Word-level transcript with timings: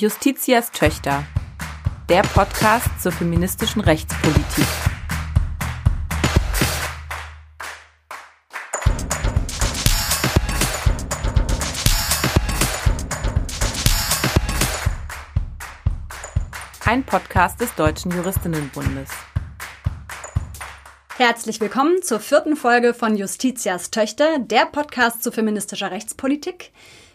Justitias 0.00 0.70
Töchter, 0.70 1.24
der 2.08 2.22
Podcast 2.22 3.02
zur 3.02 3.10
feministischen 3.10 3.80
Rechtspolitik. 3.80 4.64
Ein 16.84 17.02
Podcast 17.02 17.60
des 17.60 17.74
Deutschen 17.74 18.12
Juristinnenbundes. 18.12 19.10
Herzlich 21.16 21.60
willkommen 21.60 22.04
zur 22.04 22.20
vierten 22.20 22.54
Folge 22.54 22.94
von 22.94 23.16
Justitias 23.16 23.90
Töchter, 23.90 24.38
der 24.38 24.66
Podcast 24.66 25.24
zu 25.24 25.32
feministischer 25.32 25.90
Rechtspolitik. 25.90 26.70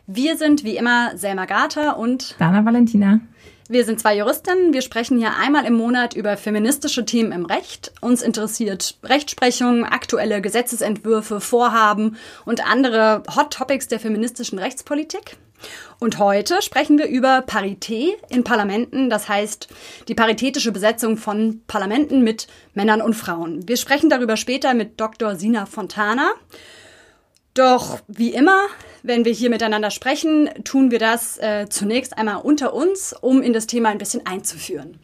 Wir 0.07 0.35
sind 0.35 0.66
wie 0.66 0.75
immer 0.75 1.17
Selma 1.17 1.45
Gater 1.45 1.98
und 1.98 2.35
Dana 2.38 2.66
Valentina. 2.66 3.21
Wir 3.70 3.85
sind 3.85 4.02
zwei 4.02 4.17
Juristinnen. 4.17 4.73
Wir 4.73 4.81
sprechen 4.81 5.17
hier 5.17 5.38
einmal 5.38 5.66
im 5.66 5.76
Monat 5.76 6.13
über 6.13 6.35
feministische 6.35 7.05
Themen 7.05 7.31
im 7.31 7.45
Recht. 7.45 7.93
Uns 8.02 8.21
interessiert 8.21 8.98
Rechtsprechung, 9.03 9.85
aktuelle 9.85 10.41
Gesetzesentwürfe, 10.41 11.39
Vorhaben 11.39 12.17
und 12.43 12.70
andere 12.70 13.23
Hot 13.34 13.53
Topics 13.53 13.88
der 13.88 14.02
feministischen 14.02 14.59
Rechtspolitik. 14.59 15.38
Und 15.99 16.20
heute 16.20 16.62
sprechen 16.62 16.98
wir 16.98 17.07
über 17.07 17.41
Parität 17.41 18.17
in 18.27 18.43
Parlamenten, 18.43 19.09
das 19.09 19.29
heißt 19.29 19.70
die 20.09 20.15
paritätische 20.15 20.73
Besetzung 20.73 21.15
von 21.15 21.62
Parlamenten 21.65 22.26
mit 22.26 22.48
Männern 22.73 23.01
und 23.01 23.13
Frauen. 23.13 23.65
Wir 23.70 23.77
sprechen 23.77 24.09
darüber 24.09 24.35
später 24.35 24.73
mit 24.73 24.99
Dr. 24.99 25.38
Sina 25.38 25.65
Fontana. 25.65 26.34
Doch 27.53 27.99
wie 28.07 28.34
immer, 28.34 28.66
wenn 29.04 29.26
wir 29.26 29.32
hier 29.32 29.51
miteinander 29.51 29.91
sprechen, 29.91 30.49
tun 30.63 30.90
wir 30.90 30.98
das 30.98 31.37
äh, 31.37 31.68
zunächst 31.70 32.18
einmal 32.18 32.37
unter 32.37 32.73
uns, 32.73 33.13
um 33.13 33.41
in 33.43 33.54
das 33.54 33.68
Thema 33.68 33.90
ein 33.90 33.99
bisschen 33.99 34.26
einzuführen. 34.26 34.98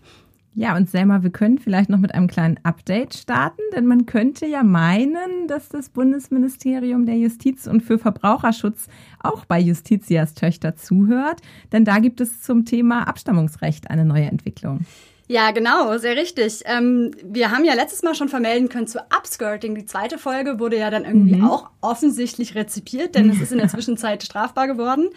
Ja, 0.56 0.76
und 0.76 0.90
Selma, 0.90 1.22
wir 1.22 1.30
können 1.30 1.60
vielleicht 1.60 1.90
noch 1.90 2.00
mit 2.00 2.14
einem 2.14 2.28
kleinen 2.28 2.60
Update 2.64 3.14
starten, 3.14 3.62
denn 3.76 3.86
man 3.86 4.08
könnte 4.08 4.48
ja 4.48 4.64
meinen, 4.64 5.48
dass 5.48 5.70
das 5.70 5.90
Bundesministerium 5.90 7.06
der 7.06 7.18
Justiz 7.18 7.68
und 7.68 7.82
für 7.82 8.00
Verbraucherschutz 8.00 8.88
auch 9.20 9.46
bei 9.46 9.60
Justitias 9.60 10.34
Töchter 10.34 10.76
zuhört, 10.76 11.42
denn 11.72 11.86
da 11.86 12.00
gibt 12.00 12.20
es 12.20 12.42
zum 12.42 12.66
Thema 12.66 13.08
Abstammungsrecht 13.08 13.92
eine 13.92 14.06
neue 14.06 14.26
Entwicklung. 14.26 14.86
Ja, 15.32 15.52
genau, 15.52 15.96
sehr 16.00 16.16
richtig. 16.16 16.64
Ähm, 16.66 17.12
wir 17.24 17.52
haben 17.52 17.64
ja 17.64 17.76
letztes 17.76 18.02
Mal 18.02 18.16
schon 18.16 18.30
vermelden 18.30 18.68
können 18.68 18.88
zu 18.88 18.98
Upskirting. 19.16 19.76
Die 19.76 19.86
zweite 19.86 20.18
Folge 20.18 20.60
wurde 20.60 20.80
ja 20.80 20.90
dann 20.90 21.06
irgendwie 21.06 21.36
mhm. 21.36 21.48
auch 21.48 21.70
offensichtlich 21.82 22.56
rezipiert, 22.56 23.14
denn 23.14 23.30
es 23.30 23.40
ist 23.40 23.52
in 23.52 23.60
der 23.60 23.68
Zwischenzeit 23.70 24.24
strafbar 24.24 24.66
geworden. 24.66 25.10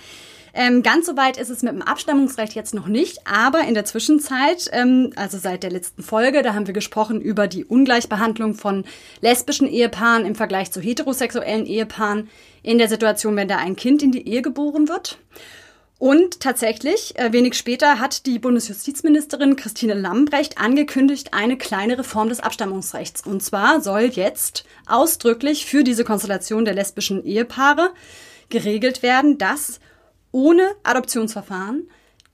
Ähm, 0.53 0.83
ganz 0.83 1.07
so 1.07 1.17
weit 1.17 1.39
ist 1.39 1.49
es 1.49 1.63
mit 1.63 1.73
dem 1.73 1.81
Abstammungsrecht 1.81 2.55
jetzt 2.55 2.75
noch 2.75 2.89
nicht, 2.89 3.27
aber 3.27 3.63
in 3.63 3.73
der 3.73 3.87
Zwischenzeit, 3.87 4.69
ähm, 4.73 5.15
also 5.17 5.39
seit 5.39 5.63
der 5.63 5.71
letzten 5.71 6.03
Folge, 6.03 6.43
da 6.43 6.53
haben 6.53 6.67
wir 6.67 6.75
gesprochen 6.75 7.23
über 7.23 7.49
die 7.49 7.65
Ungleichbehandlung 7.65 8.53
von 8.53 8.85
lesbischen 9.23 9.67
Ehepaaren 9.67 10.27
im 10.27 10.35
Vergleich 10.35 10.71
zu 10.71 10.83
heterosexuellen 10.83 11.65
Ehepaaren 11.65 12.29
in 12.63 12.77
der 12.77 12.89
Situation, 12.89 13.35
wenn 13.37 13.49
da 13.49 13.57
ein 13.57 13.77
Kind 13.77 14.03
in 14.03 14.13
die 14.13 14.29
Ehe 14.29 14.43
geboren 14.43 14.89
wird. 14.89 15.17
Und 16.03 16.41
tatsächlich, 16.41 17.17
äh, 17.17 17.33
wenig 17.33 17.55
später 17.55 18.01
hat 18.01 18.27
die 18.27 18.41
Bundesjustizministerin 18.41 19.55
Christine 19.55 19.95
Lambrecht 19.95 20.59
angekündigt, 20.59 21.33
eine 21.33 21.57
kleine 21.57 21.97
Reform 21.97 22.29
des 22.29 22.41
Abstammungsrechts. 22.41 23.25
Und 23.25 23.41
zwar 23.41 23.81
soll 23.81 24.11
jetzt 24.13 24.65
ausdrücklich 24.89 25.65
für 25.65 25.85
diese 25.85 26.03
Konstellation 26.03 26.65
der 26.65 26.75
lesbischen 26.75 27.25
Ehepaare 27.25 27.91
geregelt 28.49 29.05
werden, 29.05 29.39
dass 29.39 29.79
ohne 30.33 30.73
Adoptionsverfahren 30.83 31.85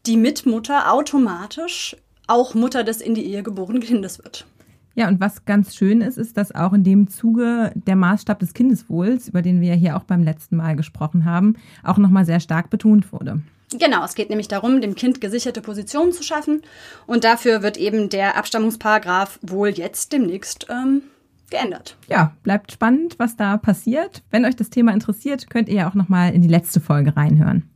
die 0.07 0.17
Mitmutter 0.17 0.91
automatisch 0.91 1.95
auch 2.27 2.55
Mutter 2.55 2.85
des 2.85 3.03
in 3.03 3.15
die 3.15 3.27
Ehe 3.27 3.43
geborenen 3.43 3.83
Kindes 3.83 4.19
wird. 4.19 4.47
Ja, 4.95 5.09
und 5.09 5.21
was 5.21 5.45
ganz 5.45 5.77
schön 5.77 6.01
ist, 6.01 6.17
ist, 6.17 6.39
dass 6.39 6.55
auch 6.55 6.73
in 6.73 6.85
dem 6.85 7.09
Zuge 7.09 7.73
der 7.75 7.97
Maßstab 7.97 8.39
des 8.39 8.55
Kindeswohls, 8.55 9.29
über 9.29 9.43
den 9.43 9.61
wir 9.61 9.69
ja 9.69 9.75
hier 9.75 9.97
auch 9.99 10.05
beim 10.05 10.23
letzten 10.23 10.57
Mal 10.57 10.75
gesprochen 10.75 11.27
haben, 11.27 11.57
auch 11.85 11.99
nochmal 11.99 12.25
sehr 12.25 12.41
stark 12.41 12.71
betont 12.71 13.13
wurde. 13.13 13.43
Genau, 13.73 14.05
es 14.05 14.15
geht 14.15 14.31
nämlich 14.31 14.49
darum, 14.49 14.81
dem 14.81 14.95
Kind 14.95 15.21
gesicherte 15.21 15.61
Positionen 15.61 16.13
zu 16.13 16.23
schaffen. 16.23 16.63
Und 17.07 17.25
dafür 17.25 17.63
wird 17.63 17.77
eben 17.77 18.09
der 18.09 18.37
Abstammungsparagraf 18.37 19.39
wohl 19.43 19.69
jetzt 19.69 20.13
demnächst 20.13 20.67
ähm, 20.71 21.03
geändert. 21.51 21.97
Ja, 22.09 22.33
bleibt 22.43 22.73
spannend, 22.73 23.19
was 23.19 23.37
da 23.37 23.57
passiert. 23.59 24.23
Wenn 24.31 24.45
euch 24.45 24.57
das 24.57 24.71
Thema 24.71 24.93
interessiert, 24.93 25.51
könnt 25.51 25.69
ihr 25.69 25.77
ja 25.77 25.91
auch 25.91 25.95
nochmal 25.95 26.33
in 26.35 26.43
die 26.43 26.49
letzte 26.49 26.81
Folge 26.81 27.17
reinhören. 27.17 27.69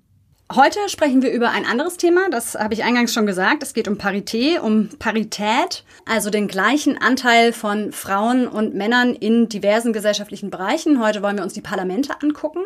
Heute 0.55 0.79
sprechen 0.89 1.23
wir 1.23 1.33
über 1.33 1.49
ein 1.49 1.65
anderes 1.65 1.97
Thema, 1.97 2.29
das 2.31 2.57
habe 2.57 2.75
ich 2.75 2.85
eingangs 2.85 3.15
schon 3.15 3.25
gesagt. 3.25 3.63
Es 3.63 3.73
geht 3.73 3.89
um 3.89 3.97
Parität, 3.97 4.61
um 4.61 4.91
Parität, 4.99 5.83
also 6.05 6.29
den 6.29 6.47
gleichen 6.47 6.99
Anteil 6.99 7.55
von 7.55 7.91
Frauen 7.91 8.47
und 8.47 8.75
Männern 8.75 9.15
in 9.15 9.49
diversen 9.49 9.95
gesellschaftlichen 9.95 10.51
Bereichen. 10.51 11.03
Heute 11.03 11.23
wollen 11.23 11.37
wir 11.37 11.43
uns 11.43 11.55
die 11.55 11.63
Parlamente 11.63 12.21
angucken. 12.21 12.61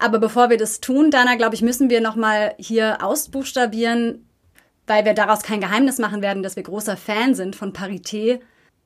Aber 0.00 0.18
bevor 0.18 0.48
wir 0.48 0.56
das 0.56 0.80
tun, 0.80 1.10
Dana, 1.10 1.36
glaube 1.36 1.54
ich, 1.54 1.62
müssen 1.62 1.90
wir 1.90 2.00
nochmal 2.00 2.54
hier 2.58 3.04
ausbuchstabieren, 3.04 4.24
weil 4.86 5.04
wir 5.04 5.12
daraus 5.12 5.42
kein 5.42 5.60
Geheimnis 5.60 5.98
machen 5.98 6.22
werden, 6.22 6.42
dass 6.42 6.56
wir 6.56 6.62
großer 6.62 6.96
Fan 6.96 7.34
sind 7.34 7.54
von 7.54 7.74
Parität. 7.74 8.40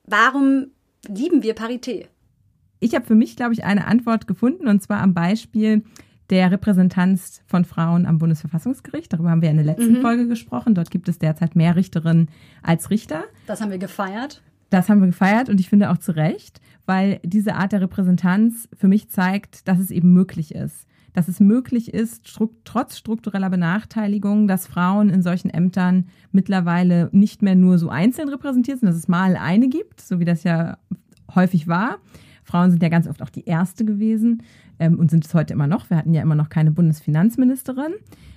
Warum 0.04 0.72
lieben 1.06 1.44
wir 1.44 1.54
Parität? 1.54 2.08
Ich 2.80 2.96
habe 2.96 3.06
für 3.06 3.14
mich, 3.14 3.36
glaube 3.36 3.54
ich, 3.54 3.64
eine 3.64 3.86
Antwort 3.86 4.26
gefunden 4.26 4.66
und 4.66 4.82
zwar 4.82 5.00
am 5.00 5.14
Beispiel 5.14 5.84
der 6.30 6.50
Repräsentanz 6.50 7.42
von 7.46 7.64
Frauen 7.64 8.06
am 8.06 8.18
Bundesverfassungsgericht. 8.18 9.12
Darüber 9.12 9.30
haben 9.30 9.40
wir 9.40 9.50
in 9.50 9.56
der 9.56 9.66
letzten 9.66 9.98
mhm. 9.98 10.00
Folge 10.00 10.26
gesprochen. 10.26 10.74
Dort 10.74 10.90
gibt 10.90 11.08
es 11.08 11.18
derzeit 11.18 11.54
mehr 11.54 11.76
Richterinnen 11.76 12.28
als 12.62 12.90
Richter. 12.90 13.22
Das 13.46 13.60
haben 13.60 13.70
wir 13.70 13.78
gefeiert. 13.78 14.42
Das 14.70 14.88
haben 14.88 15.00
wir 15.00 15.06
gefeiert 15.06 15.48
und 15.48 15.60
ich 15.60 15.68
finde 15.68 15.90
auch 15.90 15.98
zu 15.98 16.16
Recht, 16.16 16.60
weil 16.86 17.20
diese 17.22 17.54
Art 17.54 17.70
der 17.70 17.82
Repräsentanz 17.82 18.68
für 18.76 18.88
mich 18.88 19.10
zeigt, 19.10 19.68
dass 19.68 19.78
es 19.78 19.92
eben 19.92 20.12
möglich 20.12 20.52
ist. 20.52 20.88
Dass 21.14 21.28
es 21.28 21.40
möglich 21.40 21.94
ist, 21.94 22.28
stru 22.28 22.50
trotz 22.64 22.98
struktureller 22.98 23.48
Benachteiligung, 23.48 24.46
dass 24.46 24.66
Frauen 24.66 25.08
in 25.08 25.22
solchen 25.22 25.48
Ämtern 25.48 26.08
mittlerweile 26.32 27.08
nicht 27.12 27.40
mehr 27.40 27.54
nur 27.54 27.78
so 27.78 27.88
einzeln 27.88 28.28
repräsentiert 28.28 28.80
sind, 28.80 28.88
dass 28.88 28.96
es 28.96 29.08
mal 29.08 29.36
eine 29.36 29.68
gibt, 29.68 30.02
so 30.02 30.20
wie 30.20 30.26
das 30.26 30.44
ja 30.44 30.76
häufig 31.34 31.68
war. 31.68 31.96
Frauen 32.42 32.70
sind 32.70 32.82
ja 32.82 32.90
ganz 32.90 33.08
oft 33.08 33.22
auch 33.22 33.30
die 33.30 33.46
Erste 33.46 33.86
gewesen, 33.86 34.42
ähm, 34.78 34.98
und 34.98 35.10
sind 35.10 35.24
es 35.24 35.34
heute 35.34 35.54
immer 35.54 35.66
noch. 35.66 35.90
Wir 35.90 35.96
hatten 35.96 36.14
ja 36.14 36.22
immer 36.22 36.34
noch 36.34 36.48
keine 36.48 36.70
Bundesfinanzministerin. 36.70 37.94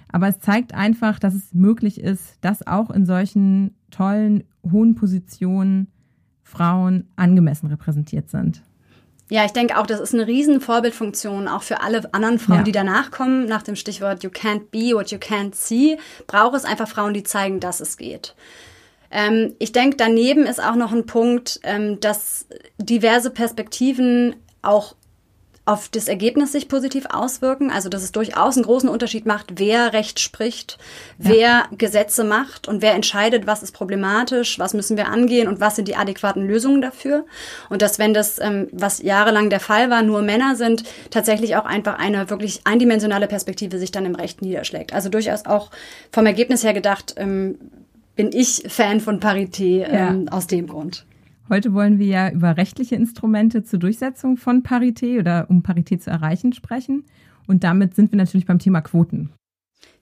Aber 0.09 0.27
es 0.27 0.39
zeigt 0.39 0.73
einfach, 0.73 1.19
dass 1.19 1.33
es 1.33 1.53
möglich 1.53 1.99
ist, 1.99 2.37
dass 2.41 2.65
auch 2.65 2.91
in 2.91 3.05
solchen 3.05 3.75
tollen, 3.91 4.43
hohen 4.71 4.95
Positionen 4.95 5.87
Frauen 6.43 7.05
angemessen 7.17 7.67
repräsentiert 7.67 8.29
sind. 8.29 8.63
Ja, 9.29 9.43
ich 9.43 9.51
denke 9.51 9.77
auch, 9.77 9.85
das 9.85 9.99
ist 9.99 10.13
eine 10.13 10.25
riesen 10.25 10.61
Vorbildfunktion, 10.61 11.47
auch 11.47 11.63
für 11.63 11.81
alle 11.81 12.13
anderen 12.13 12.39
Frauen, 12.39 12.59
ja. 12.59 12.63
die 12.63 12.71
danach 12.71 13.11
kommen. 13.11 13.45
Nach 13.45 13.61
dem 13.61 13.75
Stichwort 13.75 14.23
You 14.23 14.29
can't 14.29 14.69
be 14.71 14.95
what 14.95 15.11
you 15.11 15.17
can't 15.17 15.53
see, 15.53 15.97
braucht 16.27 16.55
es 16.55 16.63
einfach 16.63 16.87
Frauen, 16.87 17.13
die 17.13 17.23
zeigen, 17.23 17.59
dass 17.59 17.81
es 17.81 17.97
geht. 17.97 18.35
Ähm, 19.11 19.55
ich 19.59 19.71
denke, 19.71 19.97
daneben 19.97 20.45
ist 20.45 20.63
auch 20.63 20.75
noch 20.75 20.93
ein 20.93 21.05
Punkt, 21.05 21.59
ähm, 21.63 21.99
dass 21.99 22.47
diverse 22.77 23.29
Perspektiven 23.29 24.35
auch 24.61 24.95
auf 25.67 25.89
das 25.89 26.07
Ergebnis 26.07 26.53
sich 26.53 26.69
positiv 26.69 27.05
auswirken. 27.09 27.69
Also 27.69 27.89
dass 27.89 28.03
es 28.03 28.11
durchaus 28.11 28.55
einen 28.55 28.65
großen 28.65 28.89
Unterschied 28.89 29.25
macht, 29.25 29.59
wer 29.59 29.93
Recht 29.93 30.19
spricht, 30.19 30.77
wer 31.17 31.37
ja. 31.37 31.67
Gesetze 31.77 32.23
macht 32.23 32.67
und 32.67 32.81
wer 32.81 32.93
entscheidet, 32.93 33.47
was 33.47 33.63
ist 33.63 33.73
problematisch, 33.73 34.59
was 34.59 34.73
müssen 34.73 34.95
wir 34.95 35.07
angehen 35.07 35.47
und 35.47 35.59
was 35.59 35.75
sind 35.75 35.87
die 35.87 35.95
adäquaten 35.95 36.47
Lösungen 36.47 36.81
dafür. 36.81 37.25
Und 37.69 37.81
dass, 37.81 37.99
wenn 37.99 38.13
das, 38.13 38.39
ähm, 38.39 38.67
was 38.71 39.01
jahrelang 39.01 39.49
der 39.49 39.59
Fall 39.59 39.89
war, 39.89 40.03
nur 40.03 40.21
Männer 40.21 40.55
sind, 40.55 40.83
tatsächlich 41.09 41.57
auch 41.57 41.65
einfach 41.65 41.99
eine 41.99 42.29
wirklich 42.29 42.61
eindimensionale 42.63 43.27
Perspektive 43.27 43.77
sich 43.77 43.91
dann 43.91 44.05
im 44.05 44.15
Recht 44.15 44.41
niederschlägt. 44.41 44.93
Also 44.93 45.09
durchaus 45.09 45.45
auch 45.45 45.69
vom 46.11 46.25
Ergebnis 46.25 46.63
her 46.63 46.73
gedacht, 46.73 47.15
ähm, 47.17 47.57
bin 48.15 48.31
ich 48.33 48.63
Fan 48.67 49.01
von 49.01 49.19
Parität 49.19 49.87
ähm, 49.89 50.25
ja. 50.25 50.31
aus 50.31 50.47
dem 50.47 50.67
Grund. 50.67 51.05
Heute 51.49 51.73
wollen 51.73 51.97
wir 51.97 52.07
ja 52.07 52.31
über 52.31 52.57
rechtliche 52.57 52.95
Instrumente 52.95 53.63
zur 53.63 53.79
Durchsetzung 53.79 54.37
von 54.37 54.63
Parität 54.63 55.19
oder 55.19 55.45
um 55.49 55.63
Parität 55.63 56.03
zu 56.03 56.09
erreichen 56.09 56.51
sprechen. 56.51 57.05
Und 57.47 57.63
damit 57.63 57.95
sind 57.95 58.11
wir 58.11 58.17
natürlich 58.17 58.45
beim 58.45 58.59
Thema 58.59 58.81
Quoten. 58.81 59.31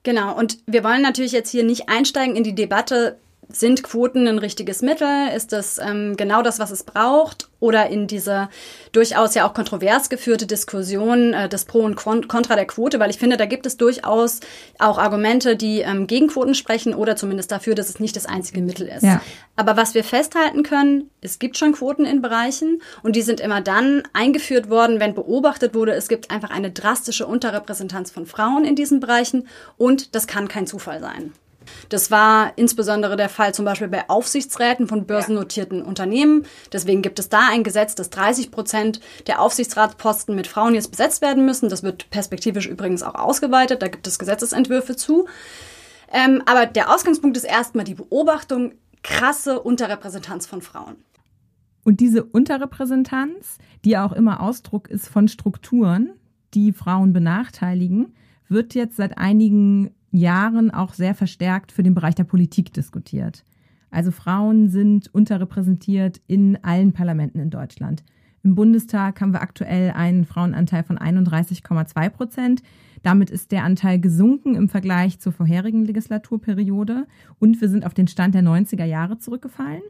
Genau, 0.01 0.37
und 0.37 0.59
wir 0.65 0.83
wollen 0.83 1.01
natürlich 1.01 1.31
jetzt 1.31 1.49
hier 1.49 1.63
nicht 1.63 1.89
einsteigen 1.89 2.35
in 2.35 2.43
die 2.43 2.55
Debatte, 2.55 3.19
sind 3.49 3.83
Quoten 3.83 4.27
ein 4.27 4.37
richtiges 4.37 4.81
Mittel? 4.81 5.07
Ist 5.35 5.51
das 5.51 5.77
ähm, 5.77 6.15
genau 6.17 6.41
das, 6.41 6.59
was 6.59 6.71
es 6.71 6.83
braucht? 6.83 7.49
Oder 7.59 7.89
in 7.89 8.05
dieser 8.05 8.49
durchaus 8.91 9.33
ja 9.33 9.47
auch 9.47 9.53
kontrovers 9.53 10.09
geführte 10.09 10.45
Diskussion 10.45 11.33
äh, 11.33 11.49
des 11.49 11.65
Pro 11.65 11.79
und 11.79 11.95
Contra 11.95 12.55
der 12.55 12.65
Quote? 12.65 12.99
Weil 12.99 13.09
ich 13.09 13.17
finde, 13.17 13.37
da 13.37 13.45
gibt 13.45 13.65
es 13.65 13.77
durchaus 13.77 14.41
auch 14.77 14.97
Argumente, 14.97 15.55
die 15.55 15.79
ähm, 15.79 16.05
gegen 16.05 16.27
Quoten 16.27 16.53
sprechen 16.53 16.93
oder 16.93 17.15
zumindest 17.15 17.51
dafür, 17.51 17.75
dass 17.75 17.89
es 17.89 17.99
nicht 17.99 18.15
das 18.15 18.25
einzige 18.25 18.61
Mittel 18.61 18.87
ist. 18.87 19.03
Ja. 19.03 19.21
Aber 19.55 19.77
was 19.77 19.93
wir 19.93 20.03
festhalten 20.03 20.63
können, 20.63 21.09
es 21.21 21.39
gibt 21.39 21.57
schon 21.57 21.73
Quoten 21.73 22.05
in 22.05 22.21
Bereichen 22.21 22.81
und 23.03 23.15
die 23.15 23.21
sind 23.21 23.39
immer 23.39 23.61
dann 23.61 24.03
eingeführt 24.13 24.69
worden, 24.69 24.99
wenn 24.99 25.15
beobachtet 25.15 25.73
wurde, 25.73 25.93
es 25.93 26.07
gibt 26.07 26.31
einfach 26.31 26.49
eine 26.49 26.71
drastische 26.71 27.25
Unterrepräsentanz 27.25 28.11
von 28.11 28.25
Frauen 28.25 28.65
in 28.65 28.75
diesen 28.75 28.99
Bereichen 28.99 29.47
und 29.77 30.13
das 30.13 30.27
kann 30.27 30.47
kein 30.47 30.67
Zufall 30.67 30.99
sein. 30.99 31.33
Das 31.89 32.11
war 32.11 32.53
insbesondere 32.55 33.17
der 33.17 33.29
Fall 33.29 33.53
zum 33.53 33.65
Beispiel 33.65 33.87
bei 33.87 34.09
Aufsichtsräten 34.09 34.87
von 34.87 35.05
börsennotierten 35.05 35.79
ja. 35.79 35.85
Unternehmen. 35.85 36.45
Deswegen 36.71 37.01
gibt 37.01 37.19
es 37.19 37.29
da 37.29 37.49
ein 37.49 37.63
Gesetz, 37.63 37.95
dass 37.95 38.09
30 38.09 38.51
Prozent 38.51 38.99
der 39.27 39.41
Aufsichtsratsposten 39.41 40.35
mit 40.35 40.47
Frauen 40.47 40.75
jetzt 40.75 40.91
besetzt 40.91 41.21
werden 41.21 41.45
müssen. 41.45 41.69
Das 41.69 41.83
wird 41.83 42.09
perspektivisch 42.09 42.67
übrigens 42.67 43.03
auch 43.03 43.15
ausgeweitet. 43.15 43.81
Da 43.81 43.87
gibt 43.87 44.07
es 44.07 44.19
Gesetzesentwürfe 44.19 44.95
zu. 44.95 45.27
Ähm, 46.11 46.43
aber 46.45 46.65
der 46.65 46.93
Ausgangspunkt 46.93 47.37
ist 47.37 47.43
erstmal 47.43 47.85
die 47.85 47.95
Beobachtung, 47.95 48.73
krasse 49.03 49.59
Unterrepräsentanz 49.61 50.45
von 50.45 50.61
Frauen. 50.61 50.95
Und 51.83 51.99
diese 51.99 52.23
Unterrepräsentanz, 52.23 53.59
die 53.85 53.97
auch 53.97 54.11
immer 54.11 54.41
Ausdruck 54.41 54.89
ist 54.89 55.07
von 55.07 55.27
Strukturen, 55.27 56.13
die 56.55 56.73
Frauen 56.73 57.13
benachteiligen, 57.13 58.15
wird 58.49 58.73
jetzt 58.73 58.97
seit 58.97 59.17
einigen 59.17 59.91
Jahren 60.15 60.71
auch 60.71 60.93
sehr 60.93 61.15
verstärkt 61.15 61.71
für 61.71 61.83
den 61.83 61.95
Bereich 61.95 62.15
der 62.15 62.23
Politik 62.23 62.73
diskutiert. 62.73 63.43
Also 63.91 64.11
Frauen 64.11 64.69
sind 64.69 65.13
unterrepräsentiert 65.13 66.21
in 66.27 66.57
allen 66.63 66.91
Parlamenten 66.93 67.39
in 67.39 67.49
Deutschland. 67.49 68.03
Im 68.43 68.53
Bundestag 68.53 69.21
haben 69.21 69.33
wir 69.33 69.41
aktuell 69.41 69.91
einen 69.91 70.25
Frauenanteil 70.25 70.83
von 70.83 70.99
31,2 70.99 72.09
Prozent. 72.09 72.61
Damit 73.01 73.29
ist 73.29 73.51
der 73.51 73.63
Anteil 73.63 73.99
gesunken 73.99 74.55
im 74.55 74.69
Vergleich 74.69 75.19
zur 75.19 75.31
vorherigen 75.31 75.85
Legislaturperiode 75.85 77.07
und 77.39 77.59
wir 77.59 77.69
sind 77.69 77.85
auf 77.85 77.93
den 77.93 78.07
Stand 78.07 78.35
der 78.35 78.43
90er 78.43 78.85
Jahre 78.85 79.17
zurückgefallen. 79.17 79.81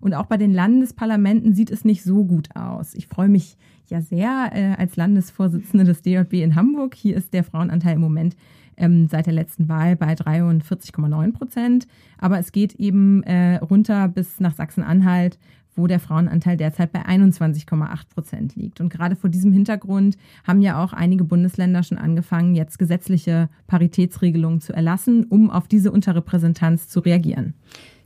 Und 0.00 0.14
auch 0.14 0.26
bei 0.26 0.38
den 0.38 0.52
Landesparlamenten 0.52 1.54
sieht 1.54 1.70
es 1.70 1.84
nicht 1.84 2.02
so 2.02 2.24
gut 2.24 2.48
aus. 2.56 2.94
Ich 2.94 3.06
freue 3.06 3.28
mich 3.28 3.56
ja 3.86 4.00
sehr 4.00 4.50
äh, 4.54 4.74
als 4.76 4.96
Landesvorsitzende 4.96 5.84
des 5.84 6.02
DJB 6.02 6.34
in 6.34 6.54
Hamburg. 6.54 6.94
Hier 6.94 7.16
ist 7.16 7.34
der 7.34 7.44
Frauenanteil 7.44 7.96
im 7.96 8.00
Moment 8.00 8.34
ähm, 8.80 9.08
seit 9.08 9.26
der 9.26 9.32
letzten 9.32 9.68
Wahl 9.68 9.96
bei 9.96 10.14
43,9 10.14 11.32
Prozent. 11.32 11.86
Aber 12.18 12.38
es 12.38 12.52
geht 12.52 12.74
eben 12.74 13.22
äh, 13.22 13.56
runter 13.56 14.08
bis 14.08 14.40
nach 14.40 14.54
Sachsen-Anhalt, 14.54 15.38
wo 15.76 15.86
der 15.86 16.00
Frauenanteil 16.00 16.56
derzeit 16.56 16.92
bei 16.92 17.04
21,8 17.04 18.08
Prozent 18.12 18.56
liegt. 18.56 18.80
Und 18.80 18.90
gerade 18.90 19.16
vor 19.16 19.30
diesem 19.30 19.52
Hintergrund 19.52 20.16
haben 20.46 20.60
ja 20.60 20.82
auch 20.82 20.92
einige 20.92 21.24
Bundesländer 21.24 21.82
schon 21.82 21.98
angefangen, 21.98 22.54
jetzt 22.54 22.78
gesetzliche 22.78 23.48
Paritätsregelungen 23.66 24.60
zu 24.60 24.72
erlassen, 24.72 25.24
um 25.24 25.50
auf 25.50 25.68
diese 25.68 25.92
Unterrepräsentanz 25.92 26.88
zu 26.88 27.00
reagieren. 27.00 27.54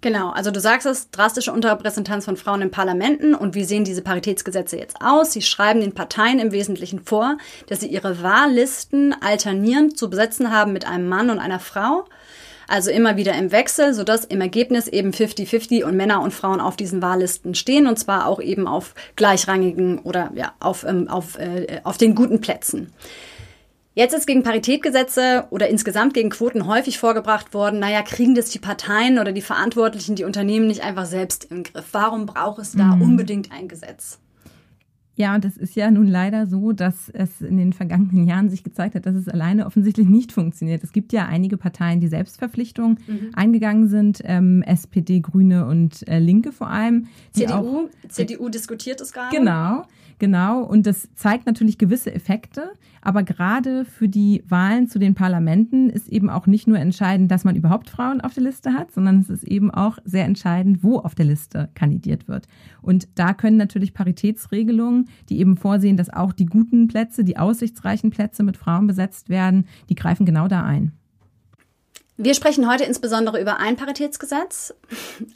Genau, 0.05 0.29
also 0.33 0.51
du 0.51 0.61
sagst 0.61 0.87
es, 0.87 1.11
drastische 1.12 1.51
Unterrepräsentanz 1.51 2.27
von 2.27 2.37
Frauen 2.37 2.61
in 2.61 2.71
Parlamenten. 2.71 3.35
Und 3.35 3.55
wie 3.55 3.65
sehen 3.65 3.85
diese 3.85 4.03
Paritätsgesetze 4.03 4.77
jetzt 4.77 5.01
aus? 5.01 5.33
Sie 5.33 5.41
schreiben 5.41 5.81
den 5.81 5.95
Parteien 5.95 6.41
im 6.41 6.53
Wesentlichen 6.53 7.01
vor, 7.01 7.39
dass 7.69 7.81
sie 7.81 7.87
ihre 7.87 8.23
Wahllisten 8.23 9.15
alternierend 9.23 9.97
zu 9.97 10.11
besetzen 10.11 10.53
haben 10.53 10.75
mit 10.75 10.87
einem 10.87 11.09
Mann 11.09 11.31
und 11.31 11.39
einer 11.39 11.59
Frau. 11.59 12.05
Also 12.69 12.91
immer 12.91 13.17
wieder 13.17 13.33
im 13.33 13.51
Wechsel, 13.51 13.95
sodass 13.95 14.27
im 14.27 14.43
Ergebnis 14.43 14.89
eben 14.89 15.11
50-50 15.12 15.85
und 15.85 15.97
Männer 15.97 16.21
und 16.21 16.35
Frauen 16.35 16.61
auf 16.61 16.77
diesen 16.77 17.00
Wahllisten 17.00 17.55
stehen 17.55 17.87
und 17.87 17.99
zwar 17.99 18.27
auch 18.27 18.43
eben 18.43 18.69
auf 18.69 18.95
gleichrangigen 19.17 20.00
oder 20.00 20.31
ja, 20.35 20.53
auf, 20.61 20.85
ähm, 20.85 21.09
auf, 21.09 21.39
äh, 21.39 21.81
auf 21.83 21.97
den 21.97 22.15
guten 22.15 22.43
Plätzen. 22.43 22.93
Jetzt 23.96 24.12
ist 24.12 24.26
gegen 24.26 24.43
Paritätgesetze 24.43 25.46
oder 25.50 25.69
insgesamt 25.69 26.14
gegen 26.14 26.31
Quoten 26.31 26.67
häufig 26.67 26.99
vorgebracht 26.99 27.55
worden, 27.55 27.79
naja, 27.79 28.02
kriegen 28.02 28.35
das 28.35 28.50
die 28.50 28.58
Parteien 28.58 29.20
oder 29.20 29.31
die 29.31 29.41
Verantwortlichen, 29.41 30.17
die 30.17 30.25
Unternehmen 30.25 30.67
nicht 30.67 30.82
einfach 30.82 31.06
selbst 31.06 31.44
im 31.44 31.62
Griff? 31.62 31.87
Warum 31.93 32.26
braucht 32.26 32.58
es 32.58 32.73
da 32.73 32.96
mhm. 32.96 33.02
unbedingt 33.02 33.52
ein 33.52 33.69
Gesetz? 33.69 34.19
Ja, 35.17 35.37
und 35.37 35.44
es 35.44 35.56
ist 35.56 35.76
ja 35.76 35.93
nun 35.93 36.08
leider 36.08 36.49
so, 36.49 36.73
dass 36.73 37.08
es 37.11 37.41
in 37.41 37.56
den 37.56 37.73
vergangenen 37.73 38.26
Jahren 38.26 38.50
sich 38.50 38.64
gezeigt 38.64 38.96
hat, 38.96 39.06
dass 39.06 39.14
es 39.14 39.29
alleine 39.29 39.64
offensichtlich 39.64 40.08
nicht 40.08 40.32
funktioniert. 40.32 40.82
Es 40.82 40.93
gibt 40.93 41.12
ja 41.12 41.26
einige 41.26 41.56
Parteien, 41.56 42.00
die 42.00 42.08
Selbstverpflichtungen 42.08 42.99
mhm. 43.06 43.31
eingegangen 43.35 43.87
sind, 43.87 44.23
ähm, 44.25 44.62
SPD, 44.62 45.20
Grüne 45.20 45.67
und 45.67 46.06
äh, 46.08 46.19
Linke 46.19 46.50
vor 46.50 46.69
allem. 46.69 47.06
CDU, 47.31 47.52
auch, 47.52 47.88
CDU 48.08 48.49
diskutiert 48.49 49.00
es 49.00 49.12
gerade. 49.12 49.37
Genau. 49.37 49.85
Genau, 50.19 50.62
und 50.62 50.87
das 50.87 51.08
zeigt 51.17 51.47
natürlich 51.47 51.76
gewisse 51.76 52.14
Effekte, 52.14 52.73
aber 53.05 53.23
gerade 53.23 53.85
für 53.85 54.09
die 54.09 54.43
Wahlen 54.49 54.89
zu 54.89 54.99
den 54.99 55.15
Parlamenten 55.15 55.91
ist 55.91 56.09
eben 56.09 56.31
auch 56.31 56.47
nicht 56.47 56.67
nur 56.67 56.79
entscheidend, 56.79 57.31
dass 57.31 57.45
man 57.45 57.55
überhaupt 57.55 57.91
Frauen 57.91 58.23
auf 58.23 58.33
der 58.33 58.45
Liste 58.45 58.73
hat, 58.73 58.93
sondern 58.93 59.21
es 59.21 59.29
ist 59.29 59.45
eben 59.45 59.71
auch 59.71 59.99
sehr 60.05 60.25
entscheidend, 60.25 60.83
wo 60.83 60.99
auf 60.99 61.15
der 61.15 61.27
Liste 61.27 61.69
kandidiert 61.75 62.29
wird. 62.29 62.49
Und 62.81 63.09
da 63.15 63.35
können 63.35 63.59
natürlich 63.59 63.93
Paritätsregelungen, 63.93 65.11
die 65.29 65.39
eben 65.39 65.59
vorsehen, 65.59 65.99
dass 65.99 66.09
auch 66.09 66.33
die 66.33 66.47
guten 66.47 66.89
Plätze, 66.89 67.25
die 67.25 67.37
aussichtsreichen 67.37 68.11
Plätze 68.11 68.43
mit 68.43 68.56
Frauen 68.56 68.87
besetzt 68.87 69.29
werden, 69.29 69.67
die 69.91 69.95
greifen 69.95 70.25
genau 70.25 70.49
da 70.49 70.62
ein. 70.62 70.93
Wir 72.17 72.35
sprechen 72.35 72.71
heute 72.71 72.85
insbesondere 72.85 73.41
über 73.41 73.59
ein 73.59 73.77
Paritätsgesetz, 73.77 74.73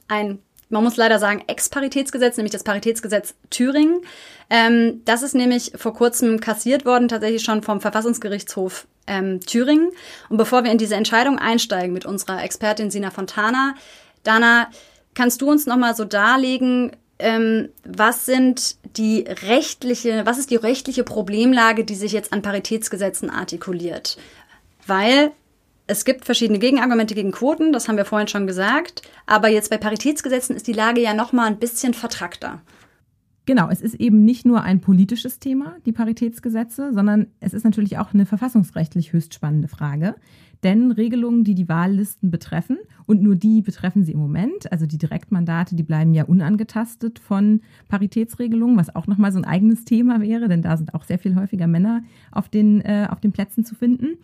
ein 0.07 0.39
man 0.69 0.85
muss 0.85 0.97
leider 0.97 1.19
sagen, 1.19 1.43
Ex-Paritätsgesetz, 1.47 2.37
nämlich 2.37 2.53
das 2.53 2.65
Paritätsgesetz 2.65 3.35
Thüringen. 3.51 4.03
Ähm, 4.51 5.03
das 5.05 5.23
ist 5.23 5.35
nämlich 5.35 5.73
vor 5.77 5.95
kurzem 5.95 6.41
kassiert 6.41 6.85
worden, 6.85 7.09
tatsächlich 7.09 7.43
schon 7.43 7.63
vom 7.63 7.81
Verfassungsgerichtshof 7.81 8.87
ähm, 9.07 9.41
Thüringen. 9.41 9.91
Und 10.29 10.37
bevor 10.37 10.65
wir 10.65 10.71
in 10.71 10.79
diese 10.79 10.95
Entscheidung 10.95 11.39
einsteigen 11.39 11.93
mit 11.93 12.07
unserer 12.07 12.43
Expertin 12.43 12.91
Sina 12.91 13.11
Fontana, 13.11 13.75
Dana, 14.23 14.69
kannst 15.15 15.41
du 15.41 15.51
uns 15.51 15.67
nochmal 15.67 15.95
so 15.95 16.05
darlegen, 16.05 16.93
ähm, 17.19 17.71
was 17.85 18.27
sind 18.27 18.77
die 18.97 19.25
rechtliche, 19.27 20.25
was 20.25 20.39
ist 20.39 20.51
die 20.51 20.57
rechtliche 20.57 21.03
Problemlage, 21.03 21.85
die 21.85 21.95
sich 21.95 22.13
jetzt 22.13 22.33
an 22.33 22.43
Paritätsgesetzen 22.43 23.31
artikuliert? 23.31 24.19
Weil 24.87 25.33
es 25.89 26.05
gibt 26.05 26.27
verschiedene 26.27 26.59
Gegenargumente 26.59 27.15
gegen 27.15 27.33
Quoten, 27.33 27.73
das 27.73 27.89
haben 27.89 27.97
wir 27.97 28.05
vorhin 28.05 28.29
schon 28.29 28.47
gesagt. 28.47 29.03
Aber 29.27 29.49
jetzt 29.49 29.71
bei 29.71 29.79
Paritätsgesetzen 29.79 30.55
ist 30.55 30.67
die 30.67 30.73
Lage 30.73 31.01
ja 31.01 31.15
noch 31.15 31.33
mal 31.33 31.47
ein 31.47 31.59
bisschen 31.59 31.95
vertrackter. 31.95 32.61
Genau, 33.47 33.71
es 33.71 33.81
ist 33.81 33.95
eben 33.95 34.27
nicht 34.27 34.45
nur 34.45 34.63
ein 34.63 34.83
politisches 34.83 35.39
Thema, 35.39 35.77
die 35.87 35.93
Paritätsgesetze, 35.93 36.93
sondern 36.93 37.29
es 37.41 37.55
ist 37.55 37.65
natürlich 37.65 37.97
auch 37.97 38.13
eine 38.13 38.27
verfassungsrechtlich 38.27 39.15
höchst 39.15 39.33
spannende 39.33 39.69
Frage. 39.69 40.17
Denn 40.63 40.93
Regelungen, 40.93 41.45
die 41.45 41.55
die 41.55 41.69
Wahllisten 41.69 42.31
betreffen, 42.31 42.77
und 43.07 43.23
nur 43.23 43.37
die 43.37 43.63
betreffen 43.63 44.05
sie 44.05 44.13
im 44.13 44.19
Moment, 44.19 44.71
also 44.71 44.85
die 44.85 44.99
Direktmandate, 44.99 45.75
die 45.75 45.83
bleiben 45.83 46.13
ja 46.13 46.25
unangetastet 46.25 47.19
von 47.19 47.63
Paritätsregelungen, 47.89 48.77
was 48.77 48.95
auch 48.95 49.07
nochmal 49.07 49.33
so 49.33 49.39
ein 49.39 49.47
eigenes 49.47 49.87
Thema 49.87 50.21
wäre, 50.21 50.49
denn 50.49 50.61
da 50.61 50.77
sind 50.77 50.93
auch 50.93 51.05
sehr 51.05 51.19
viel 51.19 51.35
häufiger 51.35 51.67
Männer 51.67 52.03
auf 52.31 52.51
den, 52.51 52.83
äh, 52.83 53.07
auf 53.11 53.21
den 53.21 53.33
Plätzen 53.33 53.65
zu 53.65 53.75
finden. 53.75 54.19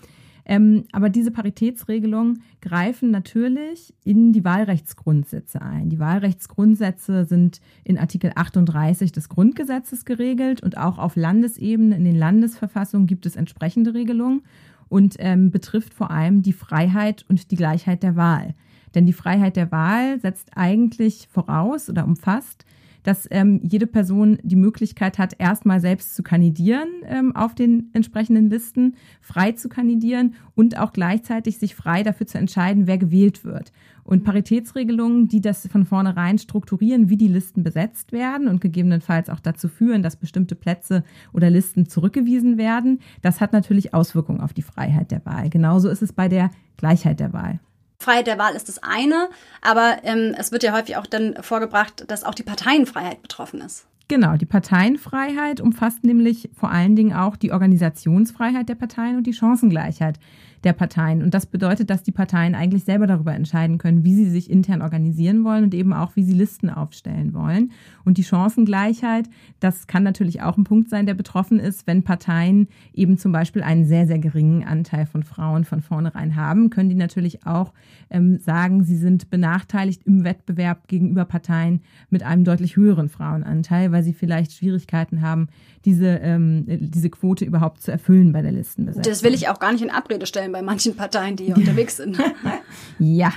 Ähm, 0.46 0.84
aber 0.92 1.08
diese 1.08 1.30
Paritätsregelungen 1.30 2.42
greifen 2.60 3.10
natürlich 3.10 3.94
in 4.04 4.32
die 4.32 4.44
Wahlrechtsgrundsätze 4.44 5.62
ein. 5.62 5.88
Die 5.88 5.98
Wahlrechtsgrundsätze 5.98 7.24
sind 7.24 7.60
in 7.82 7.98
Artikel 7.98 8.32
38 8.34 9.12
des 9.12 9.28
Grundgesetzes 9.28 10.04
geregelt 10.04 10.62
und 10.62 10.76
auch 10.76 10.98
auf 10.98 11.16
Landesebene 11.16 11.96
in 11.96 12.04
den 12.04 12.16
Landesverfassungen 12.16 13.06
gibt 13.06 13.24
es 13.24 13.36
entsprechende 13.36 13.94
Regelungen 13.94 14.42
und 14.88 15.16
ähm, 15.18 15.50
betrifft 15.50 15.94
vor 15.94 16.10
allem 16.10 16.42
die 16.42 16.52
Freiheit 16.52 17.24
und 17.28 17.50
die 17.50 17.56
Gleichheit 17.56 18.02
der 18.02 18.16
Wahl. 18.16 18.54
Denn 18.94 19.06
die 19.06 19.12
Freiheit 19.12 19.56
der 19.56 19.72
Wahl 19.72 20.20
setzt 20.20 20.50
eigentlich 20.56 21.28
voraus 21.30 21.88
oder 21.88 22.04
umfasst, 22.04 22.64
dass 23.04 23.28
ähm, 23.30 23.61
jede 23.62 23.87
Person 23.87 24.38
die 24.42 24.56
Möglichkeit 24.56 25.18
hat, 25.18 25.37
erstmal 25.38 25.80
selbst 25.80 26.16
zu 26.16 26.25
kandidieren 26.25 26.88
ähm, 27.06 27.37
auf 27.37 27.54
den 27.54 27.90
entsprechenden 27.92 28.50
Listen, 28.50 28.96
frei 29.20 29.52
zu 29.52 29.68
kandidieren 29.68 30.34
und 30.56 30.78
auch 30.78 30.92
gleichzeitig 30.92 31.58
sich 31.58 31.76
frei 31.76 32.02
dafür 32.02 32.26
zu 32.26 32.38
entscheiden, 32.38 32.88
wer 32.88 32.99
gewählt 32.99 33.44
wird. 33.44 33.73
Und 34.02 34.25
Paritätsregelungen, 34.25 35.28
die 35.28 35.40
das 35.40 35.66
von 35.68 35.87
vornherein 35.87 36.38
strukturieren, 36.38 37.08
wie 37.08 37.16
die 37.16 37.28
Listen 37.28 37.62
besetzt 37.62 38.12
werden 38.12 38.49
und 38.49 38.61
gegebenenfalls 38.61 39.30
auch 39.30 39.40
dazu 39.40 39.68
führen, 39.68 40.02
dass 40.02 40.16
bestimmte 40.16 40.54
Plätze 40.54 41.04
oder 41.32 41.49
Listen 41.49 41.88
zurückgewiesen 41.88 42.58
werden, 42.58 43.00
das 43.23 43.40
hat 43.40 43.52
natürlich 43.52 43.94
Auswirkungen 43.94 44.40
auf 44.40 44.52
die 44.52 44.62
Freiheit 44.62 45.11
der 45.11 45.25
Wahl. 45.25 45.49
Genauso 45.49 45.88
ist 45.88 46.02
es 46.02 46.12
bei 46.12 46.28
der 46.28 46.50
Gleichheit 46.76 47.20
der 47.20 47.32
Wahl. 47.32 47.61
Freiheit 48.04 48.26
der 48.26 48.38
Wahl 48.38 48.54
ist 48.54 48.68
das 48.68 48.82
eine, 48.82 49.28
aber 49.61 49.99
ähm, 50.04 50.34
es 50.38 50.52
wird 50.52 50.62
ja 50.62 50.76
häufig 50.76 50.96
auch 50.96 51.06
dann 51.06 51.34
vorgebracht, 51.40 52.04
dass 52.08 52.25
auch 52.25 52.34
die 52.34 52.42
Parteienfreiheit 52.42 53.23
betroffen 53.23 53.61
ist. 53.61 53.87
Genau, 54.06 54.37
die 54.37 54.46
Parteienfreiheit 54.46 55.61
umfasst 55.62 56.04
nämlich 56.04 56.50
vor 56.54 56.70
allen 56.70 56.94
Dingen 56.94 57.14
auch 57.14 57.37
die 57.37 57.52
Organisationsfreiheit 57.52 58.68
der 58.68 58.75
Parteien 58.75 59.16
und 59.16 59.26
die 59.26 59.32
Chancengleichheit 59.32 60.18
der 60.64 60.73
Parteien. 60.73 61.23
Und 61.23 61.35
das 61.35 61.47
bedeutet, 61.47 61.90
dass 61.90 62.02
die 62.02 62.12
Parteien 62.12 62.54
eigentlich 62.54 62.85
selber 62.85 63.06
darüber 63.06 63.35
entscheiden 63.35 63.78
können, 63.78 64.04
wie 64.04 64.14
sie 64.14 64.30
sich 64.30 64.50
intern 64.50 64.83
organisieren 64.83 65.44
wollen 65.44 65.64
und 65.64 65.75
eben 65.75 65.92
auch, 65.92 66.16
wie 66.16 66.25
sie 66.25 66.33
Listen 66.33 66.71
aufstellen 66.71 67.35
wollen. 67.35 67.73
Und 68.04 68.18
die 68.18 68.25
Chancengleichheit, 68.25 69.28
das 69.61 69.87
kann 69.87 70.02
natürlich 70.02 70.42
auch 70.42 70.56
ein 70.56 70.64
Punkt 70.64 70.88
sein, 70.88 71.06
der 71.06 71.14
betroffen 71.14 71.59
ist, 71.59 71.87
wenn 71.87 72.02
Parteien 72.02 72.68
eben 72.94 73.18
zum 73.18 73.33
Beispiel 73.33 73.62
einen 73.62 73.85
sehr, 73.85 74.06
sehr 74.06 74.18
geringen 74.18 74.64
Anteil 74.64 75.06
von 75.06 75.23
Frauen 75.23 75.64
von 75.64 75.83
vornherein 75.83 76.37
haben, 76.37 76.71
können 76.71 76.88
die 76.88 76.94
natürlich 76.94 77.47
auch 77.47 77.73
ähm, 78.11 78.38
sagen, 78.38 78.85
sie 78.85 78.97
sind 78.97 79.30
benachteiligt 79.30 80.02
im 80.06 80.25
Wettbewerb 80.25 80.88
gegenüber 80.88 81.25
Parteien 81.25 81.83
mit 82.11 82.23
einem 82.23 82.44
deutlich 82.44 82.76
höheren 82.76 83.09
Frauenanteil, 83.09 83.92
weil 83.92 84.02
sie 84.02 84.14
vielleicht 84.14 84.52
Schwierigkeiten 84.52 85.21
haben, 85.21 85.49
diese, 85.85 86.06
ähm, 86.06 86.64
diese 86.66 87.11
Quote 87.11 87.44
überhaupt 87.44 87.83
zu 87.83 87.90
erfüllen 87.90 88.33
bei 88.33 88.40
der 88.40 88.52
Listenbesetzung. 88.52 89.11
Das 89.11 89.23
will 89.23 89.35
ich 89.35 89.49
auch 89.49 89.59
gar 89.59 89.73
nicht 89.73 89.83
in 89.83 89.90
Abrede 89.90 90.26
stellen 90.26 90.52
bei 90.54 90.62
manchen 90.62 90.94
Parteien, 90.94 91.34
die 91.34 91.46
hier 91.46 91.56
unterwegs 91.56 91.96
sind. 91.96 92.16
ja. 93.00 93.32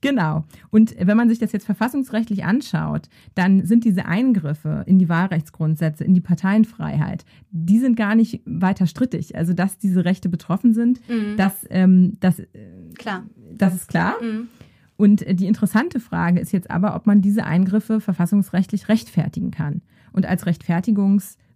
Genau. 0.00 0.44
Und 0.70 0.96
wenn 0.98 1.16
man 1.16 1.28
sich 1.28 1.38
das 1.38 1.52
jetzt 1.52 1.64
verfassungsrechtlich 1.64 2.42
anschaut, 2.42 3.08
dann 3.36 3.64
sind 3.64 3.84
diese 3.84 4.06
Eingriffe 4.06 4.82
in 4.86 4.98
die 4.98 5.08
Wahlrechtsgrundsätze, 5.08 6.02
in 6.02 6.12
die 6.14 6.20
Parteienfreiheit, 6.20 7.24
die 7.52 7.78
sind 7.78 7.96
gar 7.96 8.16
nicht 8.16 8.40
weiter 8.44 8.88
strittig. 8.88 9.36
Also, 9.36 9.52
dass 9.52 9.78
diese 9.78 10.04
Rechte 10.04 10.28
betroffen 10.28 10.74
sind, 10.74 11.00
mhm. 11.08 11.36
das, 11.36 11.64
ähm, 11.70 12.14
das, 12.18 12.40
äh, 12.40 12.46
klar. 12.98 13.22
das 13.52 13.76
ist 13.76 13.86
klar. 13.86 14.16
Mhm. 14.20 14.48
Und 14.96 15.24
die 15.38 15.46
interessante 15.46 16.00
Frage 16.00 16.40
ist 16.40 16.50
jetzt 16.50 16.72
aber, 16.72 16.96
ob 16.96 17.06
man 17.06 17.22
diese 17.22 17.44
Eingriffe 17.44 18.00
verfassungsrechtlich 18.00 18.88
rechtfertigen 18.88 19.52
kann. 19.52 19.82
Und 20.10 20.26
als 20.26 20.46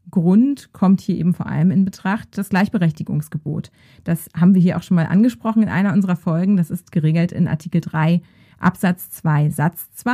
Rechtfertigungsgrund 0.06 0.72
kommt 0.72 1.00
hier 1.00 1.16
eben 1.16 1.34
vor 1.34 1.46
allem 1.46 1.70
in 1.70 1.84
Betracht 1.84 2.38
das 2.38 2.48
Gleichberechtigungsgebot. 2.48 3.70
Das 4.04 4.28
haben 4.38 4.54
wir 4.54 4.62
hier 4.62 4.76
auch 4.76 4.82
schon 4.82 4.94
mal 4.94 5.06
angesprochen 5.06 5.62
in 5.62 5.68
einer 5.68 5.92
unserer 5.92 6.16
Folgen. 6.16 6.56
Das 6.56 6.70
ist 6.70 6.92
geregelt 6.92 7.32
in 7.32 7.48
Artikel 7.48 7.80
3 7.80 8.22
Absatz 8.58 9.10
2 9.10 9.50
Satz 9.50 9.88
2 9.94 10.12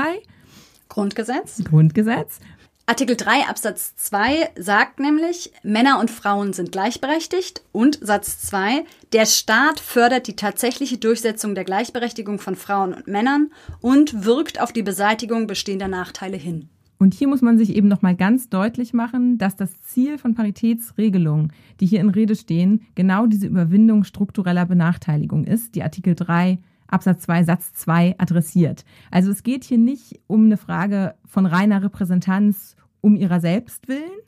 Grundgesetz. 0.88 1.62
Grundgesetz. 1.64 2.40
Artikel 2.84 3.16
3 3.16 3.46
Absatz 3.48 3.94
2 3.96 4.50
sagt 4.56 4.98
nämlich, 4.98 5.52
Männer 5.62 6.00
und 6.00 6.10
Frauen 6.10 6.52
sind 6.52 6.72
gleichberechtigt 6.72 7.62
und 7.70 7.98
Satz 8.02 8.42
2, 8.42 8.84
der 9.12 9.24
Staat 9.24 9.78
fördert 9.78 10.26
die 10.26 10.36
tatsächliche 10.36 10.98
Durchsetzung 10.98 11.54
der 11.54 11.64
Gleichberechtigung 11.64 12.40
von 12.40 12.56
Frauen 12.56 12.92
und 12.92 13.06
Männern 13.06 13.52
und 13.80 14.24
wirkt 14.24 14.60
auf 14.60 14.72
die 14.72 14.82
Beseitigung 14.82 15.46
bestehender 15.46 15.88
Nachteile 15.88 16.36
hin. 16.36 16.68
Und 17.02 17.14
hier 17.14 17.26
muss 17.26 17.42
man 17.42 17.58
sich 17.58 17.74
eben 17.74 17.88
nochmal 17.88 18.14
ganz 18.14 18.48
deutlich 18.48 18.92
machen, 18.94 19.36
dass 19.36 19.56
das 19.56 19.82
Ziel 19.82 20.18
von 20.18 20.36
Paritätsregelungen, 20.36 21.52
die 21.80 21.86
hier 21.86 21.98
in 21.98 22.10
Rede 22.10 22.36
stehen, 22.36 22.82
genau 22.94 23.26
diese 23.26 23.48
Überwindung 23.48 24.04
struktureller 24.04 24.66
Benachteiligung 24.66 25.42
ist, 25.42 25.74
die 25.74 25.82
Artikel 25.82 26.14
3 26.14 26.60
Absatz 26.86 27.22
2 27.22 27.42
Satz 27.42 27.72
2 27.72 28.14
adressiert. 28.18 28.84
Also 29.10 29.32
es 29.32 29.42
geht 29.42 29.64
hier 29.64 29.78
nicht 29.78 30.20
um 30.28 30.44
eine 30.44 30.56
Frage 30.56 31.16
von 31.24 31.44
reiner 31.44 31.82
Repräsentanz 31.82 32.76
um 33.00 33.16
ihrer 33.16 33.40
selbst 33.40 33.88
willen, 33.88 34.20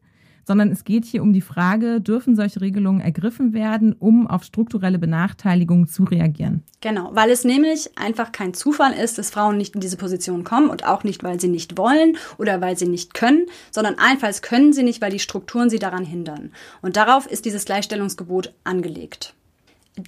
sondern 0.47 0.71
es 0.71 0.85
geht 0.85 1.05
hier 1.05 1.23
um 1.23 1.33
die 1.33 1.41
Frage, 1.41 2.01
dürfen 2.01 2.37
solche 2.37 2.61
Regelungen 2.61 3.01
ergriffen 3.01 3.53
werden, 3.53 3.93
um 3.93 4.27
auf 4.27 4.45
strukturelle 4.45 4.99
Benachteiligungen 4.99 5.87
zu 5.87 6.05
reagieren? 6.05 6.63
Genau, 6.81 7.11
weil 7.13 7.31
es 7.31 7.45
nämlich 7.45 7.91
einfach 7.97 8.33
kein 8.33 8.55
Zufall 8.55 8.93
ist, 8.93 9.19
dass 9.19 9.31
Frauen 9.31 9.57
nicht 9.57 9.75
in 9.75 9.81
diese 9.81 9.97
Position 9.97 10.45
kommen 10.45 10.69
und 10.69 10.87
auch 10.87 11.05
nicht, 11.05 11.23
weil 11.23 11.41
sie 11.41 11.49
nicht 11.49 11.79
wollen 11.79 12.17
oder 12.39 12.61
weil 12.61 12.77
sie 12.77 12.89
nicht 12.89 13.15
können, 13.15 13.47
sondern 13.71 13.99
einfach 13.99 14.25
können 14.43 14.73
sie 14.73 14.83
nicht, 14.83 15.01
weil 15.01 15.11
die 15.11 15.19
Strukturen 15.19 15.71
sie 15.71 15.79
daran 15.79 16.05
hindern. 16.05 16.53
Und 16.83 16.97
darauf 16.97 17.27
ist 17.27 17.45
dieses 17.45 17.65
Gleichstellungsgebot 17.65 18.55
angelegt. 18.65 19.35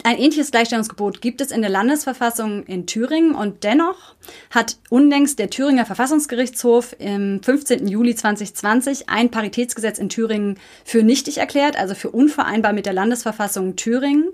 Ein 0.02 0.18
ähnliches 0.18 0.50
Gleichstellungsgebot 0.50 1.20
gibt 1.20 1.40
es 1.40 1.52
in 1.52 1.60
der 1.60 1.70
Landesverfassung 1.70 2.64
in 2.64 2.86
Thüringen 2.86 3.36
und 3.36 3.62
dennoch 3.62 4.16
hat 4.50 4.78
unlängst 4.90 5.38
der 5.38 5.48
Thüringer 5.48 5.86
Verfassungsgerichtshof 5.86 6.96
im 6.98 7.40
15. 7.40 7.86
Juli 7.86 8.16
2020 8.16 9.08
ein 9.08 9.30
Paritätsgesetz 9.30 9.98
in 9.98 10.08
Thüringen 10.08 10.58
für 10.84 11.04
nichtig 11.04 11.38
erklärt, 11.38 11.78
also 11.78 11.94
für 11.94 12.10
unvereinbar 12.10 12.72
mit 12.72 12.84
der 12.84 12.94
Landesverfassung 12.94 13.76
Thüringen 13.76 14.30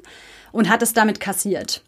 und 0.52 0.70
hat 0.70 0.80
es 0.80 0.94
damit 0.94 1.20
kassiert. 1.20 1.82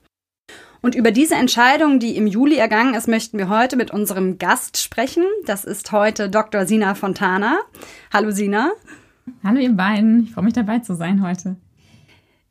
Und 0.82 0.94
über 0.94 1.10
diese 1.10 1.34
Entscheidung, 1.34 1.98
die 1.98 2.18
im 2.18 2.26
Juli 2.26 2.56
ergangen 2.56 2.92
ist, 2.92 3.08
möchten 3.08 3.38
wir 3.38 3.48
heute 3.48 3.76
mit 3.76 3.90
unserem 3.90 4.36
Gast 4.36 4.76
sprechen. 4.76 5.24
Das 5.46 5.64
ist 5.64 5.90
heute 5.90 6.28
Dr. 6.28 6.66
Sina 6.66 6.94
Fontana. 6.94 7.60
Hallo 8.12 8.30
Sina. 8.30 8.72
Hallo 9.42 9.58
ihr 9.58 9.72
beiden, 9.72 10.24
ich 10.24 10.32
freue 10.32 10.44
mich 10.44 10.52
dabei 10.52 10.80
zu 10.80 10.94
sein 10.94 11.26
heute. 11.26 11.56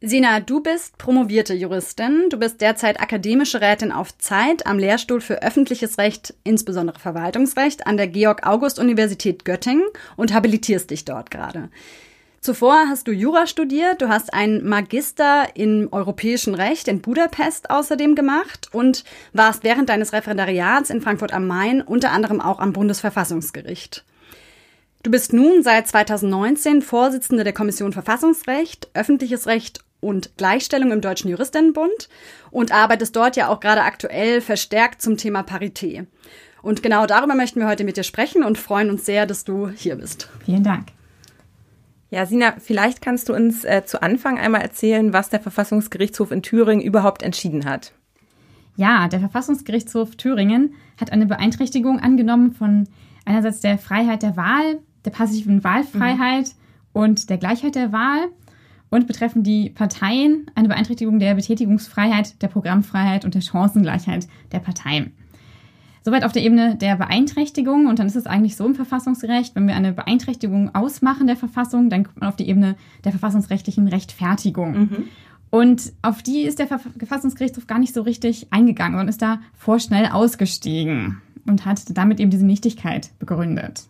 Sina, 0.06 0.42
du 0.42 0.60
bist 0.60 0.98
promovierte 0.98 1.54
Juristin. 1.54 2.28
Du 2.30 2.36
bist 2.36 2.60
derzeit 2.60 3.00
akademische 3.00 3.62
Rätin 3.62 3.94
auf 3.94 4.18
Zeit 4.18 4.68
am 4.68 4.78
Lehrstuhl 4.78 5.22
für 5.22 5.42
öffentliches 5.42 5.98
Recht, 5.98 6.34
insbesondere 6.44 7.00
Verwaltungsrecht, 7.00 7.88
an 7.88 7.96
der 7.96 8.10
Georg-August-Universität 8.10 9.46
Göttingen 9.46 9.86
und 10.18 10.34
habilitierst 10.34 10.90
dich 10.90 11.06
dort 11.06 11.32
gerade. 11.32 11.70
Zuvor 12.42 12.90
hast 12.90 13.08
du 13.08 13.14
Jura 13.14 13.48
studiert, 13.48 14.02
du 14.02 14.10
hast 14.10 14.34
einen 14.34 14.68
Magister 14.68 15.48
in 15.56 15.88
europäischen 15.94 16.54
Recht 16.54 16.90
in 16.90 17.00
Budapest 17.00 17.70
außerdem 17.70 18.16
gemacht 18.16 18.68
und 18.74 19.06
warst 19.32 19.64
während 19.64 19.88
deines 19.88 20.12
Referendariats 20.12 20.90
in 20.90 21.00
Frankfurt 21.00 21.32
am 21.32 21.48
Main 21.48 21.82
unter 21.82 22.12
anderem 22.12 22.42
auch 22.42 22.60
am 22.60 22.74
Bundesverfassungsgericht. 22.74 24.04
Du 25.02 25.12
bist 25.12 25.32
nun 25.32 25.64
seit 25.64 25.88
2019 25.88 26.82
Vorsitzende 26.82 27.46
der 27.46 27.54
Kommission 27.54 27.94
Verfassungsrecht, 27.94 28.90
öffentliches 28.94 29.48
Recht 29.48 29.80
und 30.04 30.38
Gleichstellung 30.38 30.92
im 30.92 31.02
Deutschen 31.02 31.30
Juristinnenbund 31.30 32.10
und 32.52 32.72
arbeitest 32.72 33.16
dort 33.16 33.36
ja 33.36 33.48
auch 33.48 33.60
gerade 33.60 33.82
aktuell 33.82 34.42
verstärkt 34.42 35.02
zum 35.02 35.18
Thema 35.18 35.44
Parität. 35.44 36.08
Und 36.62 36.84
genau 36.84 37.06
darüber 37.06 37.36
möchten 37.36 37.60
wir 37.60 37.68
heute 37.68 37.84
mit 37.84 37.98
dir 37.98 38.04
sprechen 38.04 38.44
und 38.44 38.58
freuen 38.58 38.90
uns 38.90 39.06
sehr, 39.06 39.26
dass 39.26 39.44
du 39.44 39.70
hier 39.70 39.96
bist. 39.96 40.30
Vielen 40.46 40.64
Dank. 40.64 40.88
Ja, 42.10 42.26
Sina, 42.28 42.54
vielleicht 42.60 43.02
kannst 43.02 43.28
du 43.28 43.34
uns 43.34 43.66
äh, 43.66 43.86
zu 43.86 44.02
Anfang 44.04 44.38
einmal 44.38 44.62
erzählen, 44.62 45.14
was 45.14 45.30
der 45.30 45.40
Verfassungsgerichtshof 45.40 46.32
in 46.32 46.44
Thüringen 46.44 46.86
überhaupt 46.86 47.24
entschieden 47.24 47.66
hat. 47.66 47.92
Ja, 48.76 49.08
der 49.08 49.20
Verfassungsgerichtshof 49.20 50.16
Thüringen 50.16 50.76
hat 51.00 51.12
eine 51.12 51.26
Beeinträchtigung 51.26 52.00
angenommen 52.00 52.54
von 52.54 52.88
einerseits 53.26 53.62
der 53.62 53.78
Freiheit 53.78 54.24
der 54.24 54.38
Wahl, 54.38 54.80
der 55.06 55.12
passiven 55.12 55.64
Wahlfreiheit 55.64 56.48
mhm. 56.48 57.02
und 57.02 57.30
der 57.30 57.38
Gleichheit 57.38 57.76
der 57.76 57.92
Wahl 57.92 58.30
und 58.94 59.08
betreffen 59.08 59.42
die 59.42 59.72
Parteien 59.72 60.46
eine 60.54 60.68
Beeinträchtigung 60.68 61.18
der 61.18 61.34
Betätigungsfreiheit, 61.34 62.40
der 62.44 62.48
Programmfreiheit 62.48 63.26
und 63.26 63.34
der 63.34 63.42
Chancengleichheit 63.42 64.28
der 64.52 64.60
Parteien. 64.60 65.14
Soweit 66.04 66.24
auf 66.24 66.32
der 66.32 66.44
Ebene 66.44 66.76
der 66.76 66.98
Beeinträchtigung. 66.98 67.88
Und 67.88 67.98
dann 67.98 68.06
ist 68.06 68.16
es 68.16 68.28
eigentlich 68.28 68.56
so 68.56 68.68
im 68.68 68.76
Verfassungsrecht, 68.76 69.56
wenn 69.56 69.68
wir 69.68 69.76
eine 69.76 69.94
Beeinträchtigung 69.94 70.76
ausmachen 70.76 71.26
der 71.26 71.38
Verfassung, 71.38 71.90
dann 71.90 72.04
kommt 72.04 72.22
man 72.22 72.30
auf 72.30 72.36
die 72.36 72.48
Ebene 72.48 72.76
der 73.04 73.12
verfassungsrechtlichen 73.12 73.88
Rechtfertigung. 73.88 74.80
Mhm. 74.80 75.04
Und 75.50 75.94
auf 76.04 76.22
die 76.22 76.42
ist 76.42 76.60
der 76.60 76.68
Verfassungsgerichtshof 76.68 77.66
gar 77.66 77.80
nicht 77.80 77.96
so 77.96 78.02
richtig 78.04 78.48
eingegangen 78.52 79.00
und 79.00 79.08
ist 79.08 79.24
da 79.24 79.40
vorschnell 79.56 80.08
ausgestiegen 80.08 81.20
und 81.48 81.66
hat 81.66 81.82
damit 81.98 82.20
eben 82.20 82.30
diese 82.30 82.46
Nichtigkeit 82.46 83.10
begründet. 83.18 83.88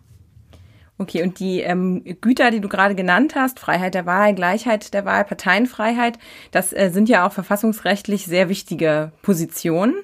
Okay, 0.96 1.24
und 1.24 1.40
die 1.40 1.60
ähm, 1.60 2.04
Güter, 2.20 2.52
die 2.52 2.60
du 2.60 2.68
gerade 2.68 2.94
genannt 2.94 3.34
hast, 3.34 3.58
Freiheit 3.58 3.94
der 3.94 4.06
Wahl, 4.06 4.32
Gleichheit 4.34 4.94
der 4.94 5.04
Wahl, 5.04 5.24
Parteienfreiheit, 5.24 6.18
das 6.52 6.72
äh, 6.72 6.90
sind 6.92 7.08
ja 7.08 7.26
auch 7.26 7.32
verfassungsrechtlich 7.32 8.26
sehr 8.26 8.48
wichtige 8.48 9.10
Positionen. 9.22 9.94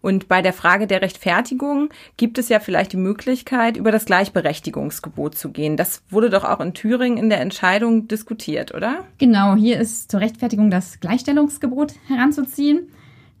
Und 0.00 0.28
bei 0.28 0.42
der 0.42 0.52
Frage 0.52 0.86
der 0.86 1.02
Rechtfertigung 1.02 1.90
gibt 2.16 2.38
es 2.38 2.48
ja 2.48 2.60
vielleicht 2.60 2.92
die 2.92 2.98
Möglichkeit, 2.98 3.76
über 3.76 3.90
das 3.90 4.04
Gleichberechtigungsgebot 4.06 5.34
zu 5.36 5.50
gehen. 5.50 5.76
Das 5.76 6.02
wurde 6.08 6.30
doch 6.30 6.44
auch 6.44 6.60
in 6.60 6.72
Thüringen 6.72 7.18
in 7.18 7.28
der 7.28 7.40
Entscheidung 7.40 8.08
diskutiert, 8.08 8.72
oder? 8.74 9.04
Genau, 9.18 9.54
hier 9.56 9.78
ist 9.78 10.10
zur 10.10 10.20
Rechtfertigung 10.20 10.70
das 10.70 11.00
Gleichstellungsgebot 11.00 11.94
heranzuziehen. 12.06 12.88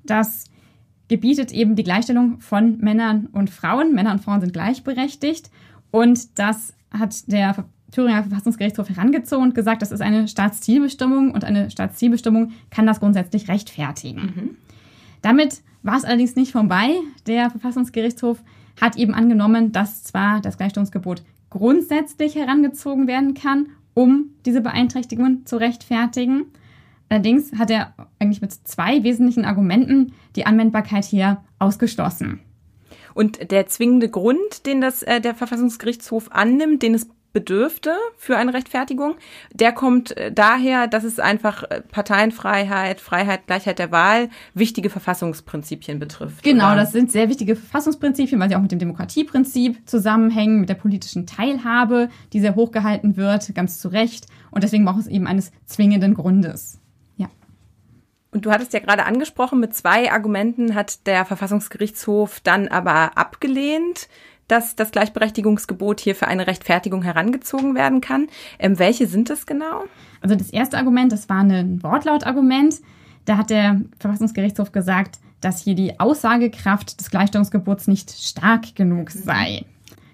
Das 0.04 0.44
gebietet 1.08 1.52
eben 1.52 1.74
die 1.74 1.84
Gleichstellung 1.84 2.40
von 2.40 2.78
Männern 2.78 3.28
und 3.32 3.50
Frauen. 3.50 3.94
Männer 3.94 4.12
und 4.12 4.22
Frauen 4.22 4.40
sind 4.40 4.52
gleichberechtigt. 4.52 5.50
Und 5.90 6.38
das 6.38 6.74
hat 6.90 7.30
der 7.30 7.64
Thüringer 7.90 8.22
Verfassungsgerichtshof 8.22 8.88
herangezogen 8.90 9.44
und 9.44 9.54
gesagt, 9.54 9.82
das 9.82 9.92
ist 9.92 10.02
eine 10.02 10.28
Staatszielbestimmung 10.28 11.32
und 11.32 11.44
eine 11.44 11.70
Staatszielbestimmung 11.70 12.52
kann 12.70 12.86
das 12.86 13.00
grundsätzlich 13.00 13.48
rechtfertigen. 13.48 14.20
Mhm. 14.20 14.56
Damit 15.22 15.62
war 15.82 15.96
es 15.96 16.04
allerdings 16.04 16.36
nicht 16.36 16.52
vorbei. 16.52 16.90
Der 17.26 17.50
Verfassungsgerichtshof 17.50 18.42
hat 18.80 18.96
eben 18.96 19.14
angenommen, 19.14 19.72
dass 19.72 20.04
zwar 20.04 20.40
das 20.40 20.58
Gleichstellungsgebot 20.58 21.22
grundsätzlich 21.50 22.34
herangezogen 22.34 23.06
werden 23.06 23.34
kann, 23.34 23.68
um 23.94 24.26
diese 24.44 24.60
Beeinträchtigungen 24.60 25.46
zu 25.46 25.56
rechtfertigen. 25.56 26.44
Allerdings 27.08 27.52
hat 27.58 27.70
er 27.70 27.94
eigentlich 28.18 28.42
mit 28.42 28.52
zwei 28.52 29.02
wesentlichen 29.02 29.46
Argumenten 29.46 30.12
die 30.36 30.46
Anwendbarkeit 30.46 31.04
hier 31.04 31.38
ausgeschlossen. 31.58 32.40
Und 33.18 33.50
der 33.50 33.66
zwingende 33.66 34.08
Grund, 34.08 34.64
den 34.64 34.80
das 34.80 35.02
äh, 35.02 35.20
der 35.20 35.34
Verfassungsgerichtshof 35.34 36.30
annimmt, 36.30 36.84
den 36.84 36.94
es 36.94 37.08
bedürfte 37.32 37.90
für 38.16 38.36
eine 38.36 38.54
Rechtfertigung, 38.54 39.16
der 39.52 39.72
kommt 39.72 40.16
äh, 40.16 40.30
daher, 40.30 40.86
dass 40.86 41.02
es 41.02 41.18
einfach 41.18 41.64
äh, 41.64 41.80
Parteienfreiheit, 41.80 43.00
Freiheit, 43.00 43.48
Gleichheit 43.48 43.80
der 43.80 43.90
Wahl 43.90 44.28
wichtige 44.54 44.88
Verfassungsprinzipien 44.88 45.98
betrifft. 45.98 46.44
Genau, 46.44 46.68
oder? 46.68 46.76
das 46.76 46.92
sind 46.92 47.10
sehr 47.10 47.28
wichtige 47.28 47.56
Verfassungsprinzipien, 47.56 48.38
weil 48.38 48.50
sie 48.50 48.54
auch 48.54 48.62
mit 48.62 48.70
dem 48.70 48.78
Demokratieprinzip 48.78 49.80
zusammenhängen, 49.86 50.60
mit 50.60 50.68
der 50.68 50.76
politischen 50.76 51.26
Teilhabe, 51.26 52.10
die 52.32 52.38
sehr 52.38 52.54
hochgehalten 52.54 53.16
wird, 53.16 53.52
ganz 53.52 53.80
zu 53.80 53.88
Recht. 53.88 54.26
Und 54.52 54.62
deswegen 54.62 54.84
braucht 54.84 55.00
es 55.00 55.08
eben 55.08 55.26
eines 55.26 55.50
zwingenden 55.66 56.14
Grundes. 56.14 56.78
Und 58.30 58.44
du 58.44 58.50
hattest 58.50 58.72
ja 58.72 58.80
gerade 58.80 59.06
angesprochen, 59.06 59.60
mit 59.60 59.74
zwei 59.74 60.12
Argumenten 60.12 60.74
hat 60.74 61.06
der 61.06 61.24
Verfassungsgerichtshof 61.24 62.40
dann 62.40 62.68
aber 62.68 63.16
abgelehnt, 63.16 64.08
dass 64.48 64.76
das 64.76 64.90
Gleichberechtigungsgebot 64.90 66.00
hier 66.00 66.14
für 66.14 66.26
eine 66.26 66.46
Rechtfertigung 66.46 67.02
herangezogen 67.02 67.74
werden 67.74 68.00
kann. 68.00 68.28
Ähm, 68.58 68.78
welche 68.78 69.06
sind 69.06 69.30
es 69.30 69.46
genau? 69.46 69.84
Also 70.20 70.34
das 70.34 70.50
erste 70.50 70.78
Argument, 70.78 71.12
das 71.12 71.28
war 71.28 71.42
ein 71.42 71.82
Wortlautargument. 71.82 72.76
Da 73.24 73.36
hat 73.36 73.50
der 73.50 73.82
Verfassungsgerichtshof 73.98 74.72
gesagt, 74.72 75.18
dass 75.40 75.62
hier 75.62 75.74
die 75.74 76.00
Aussagekraft 76.00 76.98
des 76.98 77.10
Gleichstellungsgebots 77.10 77.86
nicht 77.86 78.10
stark 78.10 78.74
genug 78.74 79.10
sei. 79.10 79.64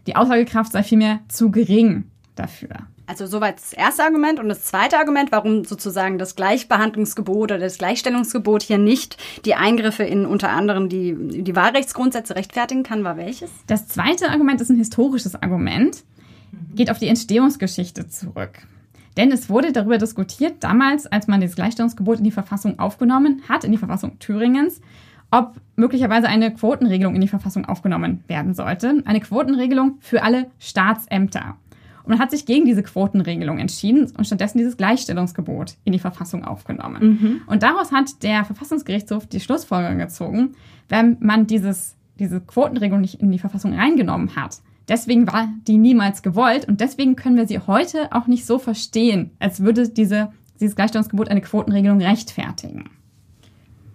Die 0.07 0.17
Aussagekraft 0.17 0.73
sei 0.73 0.83
vielmehr 0.83 1.21
zu 1.29 1.51
gering 1.51 2.05
dafür. 2.35 2.71
Also 3.07 3.27
soweit 3.27 3.57
das 3.57 3.73
erste 3.73 4.03
Argument. 4.03 4.41
Und 4.41 4.49
das 4.49 4.65
zweite 4.65 4.99
Argument, 4.99 5.31
warum 5.31 5.65
sozusagen 5.65 6.19
das 6.19 6.37
Gleichbehandlungsgebot 6.37 7.53
oder 7.53 7.59
das 7.59 7.79
Gleichstellungsgebot 7.79 8.63
hier 8.63 8.79
nicht 8.79 9.19
die 9.45 9.55
Eingriffe 9.55 10.05
in 10.05 10.27
unter 10.27 10.51
anderem 10.51 10.89
die, 10.89 11.43
die 11.43 11.57
Wahlrechtsgrundsätze 11.57 12.35
rechtfertigen 12.35 12.83
kann, 12.83 13.05
war 13.05 13.17
welches? 13.17 13.51
Das 13.67 13.89
zweite 13.89 14.31
Argument 14.31 14.61
ist 14.61 14.71
ein 14.71 14.79
historisches 14.79 15.35
Argument, 15.35 16.03
geht 16.75 16.91
auf 16.91 16.99
die 16.99 17.09
Entstehungsgeschichte 17.09 18.09
zurück. 18.09 18.59
Denn 19.17 19.31
es 19.31 19.49
wurde 19.49 19.73
darüber 19.73 19.99
diskutiert, 19.99 20.65
damals, 20.65 21.07
als 21.07 21.29
man 21.29 21.41
das 21.41 21.55
Gleichstellungsgebot 21.55 22.19
in 22.19 22.25
die 22.25 22.31
Verfassung 22.31 22.79
aufgenommen 22.79 23.43
hat, 23.49 23.65
in 23.65 23.71
die 23.71 23.79
Verfassung 23.79 24.19
Thüringens, 24.19 24.81
ob 25.31 25.55
möglicherweise 25.77 26.29
eine 26.29 26.53
Quotenregelung 26.53 27.15
in 27.15 27.21
die 27.21 27.29
Verfassung 27.29 27.65
aufgenommen 27.65 28.23
werden 28.29 28.55
sollte. 28.55 29.03
Eine 29.05 29.21
Quotenregelung 29.21 29.99
für 30.01 30.23
alle 30.23 30.47
Staatsämter. 30.59 31.57
Und 32.05 32.11
man 32.11 32.19
hat 32.19 32.31
sich 32.31 32.45
gegen 32.45 32.67
diese 32.67 32.83
Quotenregelung 32.83 33.59
entschieden 33.59 34.13
und 34.17 34.27
stattdessen 34.27 34.59
dieses 34.59 34.77
Gleichstellungsgebot 34.77 35.77
in 35.85 35.93
die 35.95 35.99
Verfassung 35.99 36.45
aufgenommen. 36.45 37.19
Mhm. 37.21 37.41
Und 37.47 37.63
daraus 37.63 37.93
hat 37.93 38.23
der 38.23 38.45
Verfassungsgerichtshof 38.45 39.27
die 39.27 39.41
Schlussfolgerung 39.41 39.99
gezogen, 39.99 40.53
wenn 40.91 41.17
man 41.21 41.47
dieses, 41.47 41.97
diese 42.19 42.41
Quotenregelung 42.41 43.01
nicht 43.01 43.23
in 43.23 43.33
die 43.33 43.39
Verfassung 43.39 43.73
reingenommen 43.73 44.37
hat. 44.37 44.61
Deswegen 44.87 45.27
war 45.27 45.49
die 45.67 45.79
niemals 45.79 46.23
gewollt 46.23 46.69
und 46.69 46.81
deswegen 46.81 47.17
können 47.17 47.37
wir 47.37 47.49
sie 47.49 47.59
heute 47.59 48.13
auch 48.13 48.27
nicht 48.27 48.45
so 48.45 48.59
verstehen, 48.59 49.31
als 49.39 49.61
würde 49.61 49.89
diese, 49.89 50.31
dieses 50.61 50.77
Gleichstellungsgebot 50.77 51.31
eine 51.31 51.41
Quotenregelung 51.41 52.03
rechtfertigen. 52.03 52.91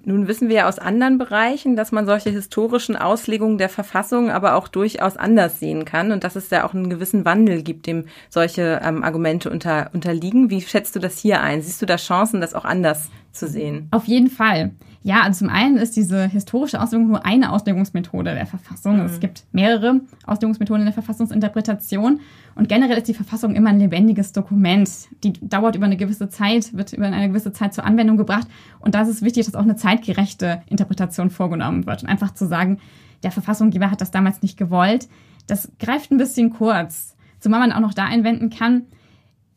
Nun 0.10 0.28
wissen 0.28 0.50
wir 0.50 0.56
ja 0.56 0.68
aus 0.68 0.80
anderen 0.80 1.20
Bereichen, 1.20 1.75
dass 1.75 1.92
man 1.92 2.08
solche 2.08 2.32
historischen 2.32 2.96
Auslegungen 2.96 3.60
der 3.60 3.70
Verfassung 3.70 4.32
aber 4.32 4.56
auch 4.56 4.68
durchaus 4.68 5.18
anders 5.18 5.60
sehen 5.60 5.86
kann 5.86 6.12
und 6.12 6.24
dass 6.24 6.36
es 6.36 6.50
da 6.50 6.63
auch 6.63 6.74
einen 6.74 6.89
gewissen 6.89 7.25
Wandel 7.25 7.62
gibt, 7.62 7.86
dem 7.86 8.06
solche 8.28 8.82
ähm, 8.84 9.04
Argumente 9.04 9.51
unter, 9.51 9.92
unterliegen. 9.94 10.50
Wie 10.50 10.62
schätzt 10.62 10.96
du 10.96 11.00
das 11.00 11.20
hier 11.20 11.42
ein? 11.42 11.62
Siehst 11.62 11.80
du 11.84 11.86
da 11.86 11.98
Chancen, 11.98 12.42
das 12.42 12.56
auch 12.56 12.66
anders 12.66 13.12
zu 13.32 13.48
sehen? 13.48 13.88
Auf 13.92 14.06
jeden 14.06 14.32
Fall. 14.32 14.72
Ja, 15.01 15.22
also 15.22 15.39
zum 15.39 15.50
einen 15.50 15.77
ist 15.77 15.96
diese 15.96 16.27
historische 16.27 16.82
Auslegung 16.82 17.08
nur 17.08 17.25
eine 17.25 17.51
Auslegungsmethode 17.51 18.34
der 18.34 18.46
Verfassung. 18.46 18.98
Mhm. 18.98 19.06
Es 19.06 19.20
gibt 19.22 19.46
mehrere 19.53 20.01
Auslegungsmethoden 20.25 20.82
in 20.82 20.86
der 20.88 20.94
Verfassungsinterpretation. 20.94 22.20
Und 22.56 22.68
generell 22.68 22.98
ist 22.98 23.08
die 23.08 23.13
Verfassung 23.13 23.56
immer 23.56 23.70
ein 23.70 23.79
lebendiges 23.79 24.34
Dokument. 24.34 24.89
Die 25.24 25.34
dauert 25.34 25.77
über 25.77 25.86
eine 25.86 25.96
gewisse 25.96 26.27
Zeit, 26.27 26.75
wird 26.75 26.91
über 26.91 27.06
eine 27.06 27.29
gewisse 27.29 27.53
Zeit 27.53 27.74
zur 27.74 27.86
Anwendung 27.86 28.18
gebracht. 28.18 28.48
Und 28.79 28.94
da 28.94 29.01
ist 29.01 29.08
es 29.08 29.22
wichtig, 29.22 29.46
dass 29.46 29.56
auch 29.56 29.63
eine 29.63 29.77
zeitgerechte 29.77 30.62
Interpretation 30.68 31.29
vorgenommen 31.29 31.86
wird. 31.86 32.03
Und 32.03 32.10
einfach 32.10 32.34
zu 32.34 32.46
sagen, 32.46 32.79
der 33.24 33.32
Verfassungsgeber 33.32 33.91
hat 33.91 34.01
das 34.01 34.12
damals 34.12 34.41
nicht 34.41 34.58
gewollt, 34.58 35.08
das 35.48 35.72
greift 35.79 36.12
ein 36.12 36.18
bisschen 36.18 36.51
kurz. 36.51 37.15
Zumal 37.39 37.60
man 37.60 37.72
auch 37.72 37.79
noch 37.79 37.94
da 37.94 38.06
einwenden 38.06 38.50
kann, 38.50 38.84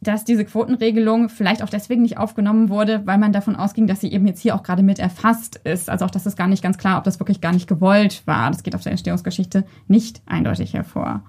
dass 0.03 0.25
diese 0.25 0.45
Quotenregelung 0.45 1.29
vielleicht 1.29 1.63
auch 1.63 1.69
deswegen 1.69 2.03
nicht 2.03 2.19
aufgenommen 2.19 2.69
wurde, 2.69 3.03
weil 3.07 3.19
man 3.19 3.33
davon 3.33 3.57
ausging, 3.57 3.87
dass 3.87 4.01
sie 4.01 4.13
eben 4.13 4.27
jetzt 4.27 4.41
hier 4.41 4.55
auch 4.55 4.63
gerade 4.63 4.83
mit 4.83 4.99
erfasst 4.99 5.61
ist. 5.65 5.89
Also 5.89 6.05
auch 6.05 6.11
das 6.11 6.27
ist 6.27 6.37
gar 6.37 6.49
nicht 6.49 6.63
ganz 6.63 6.77
klar, 6.77 6.99
ob 6.99 7.05
das 7.05 7.21
wirklich 7.21 7.41
gar 7.41 7.53
nicht 7.53 7.69
gewollt 7.69 8.23
war. 8.27 8.51
Das 8.51 8.63
geht 8.63 8.75
auf 8.75 8.83
der 8.83 8.93
Entstehungsgeschichte 8.93 9.65
nicht 9.87 10.23
eindeutig 10.27 10.75
hervor. 10.75 11.23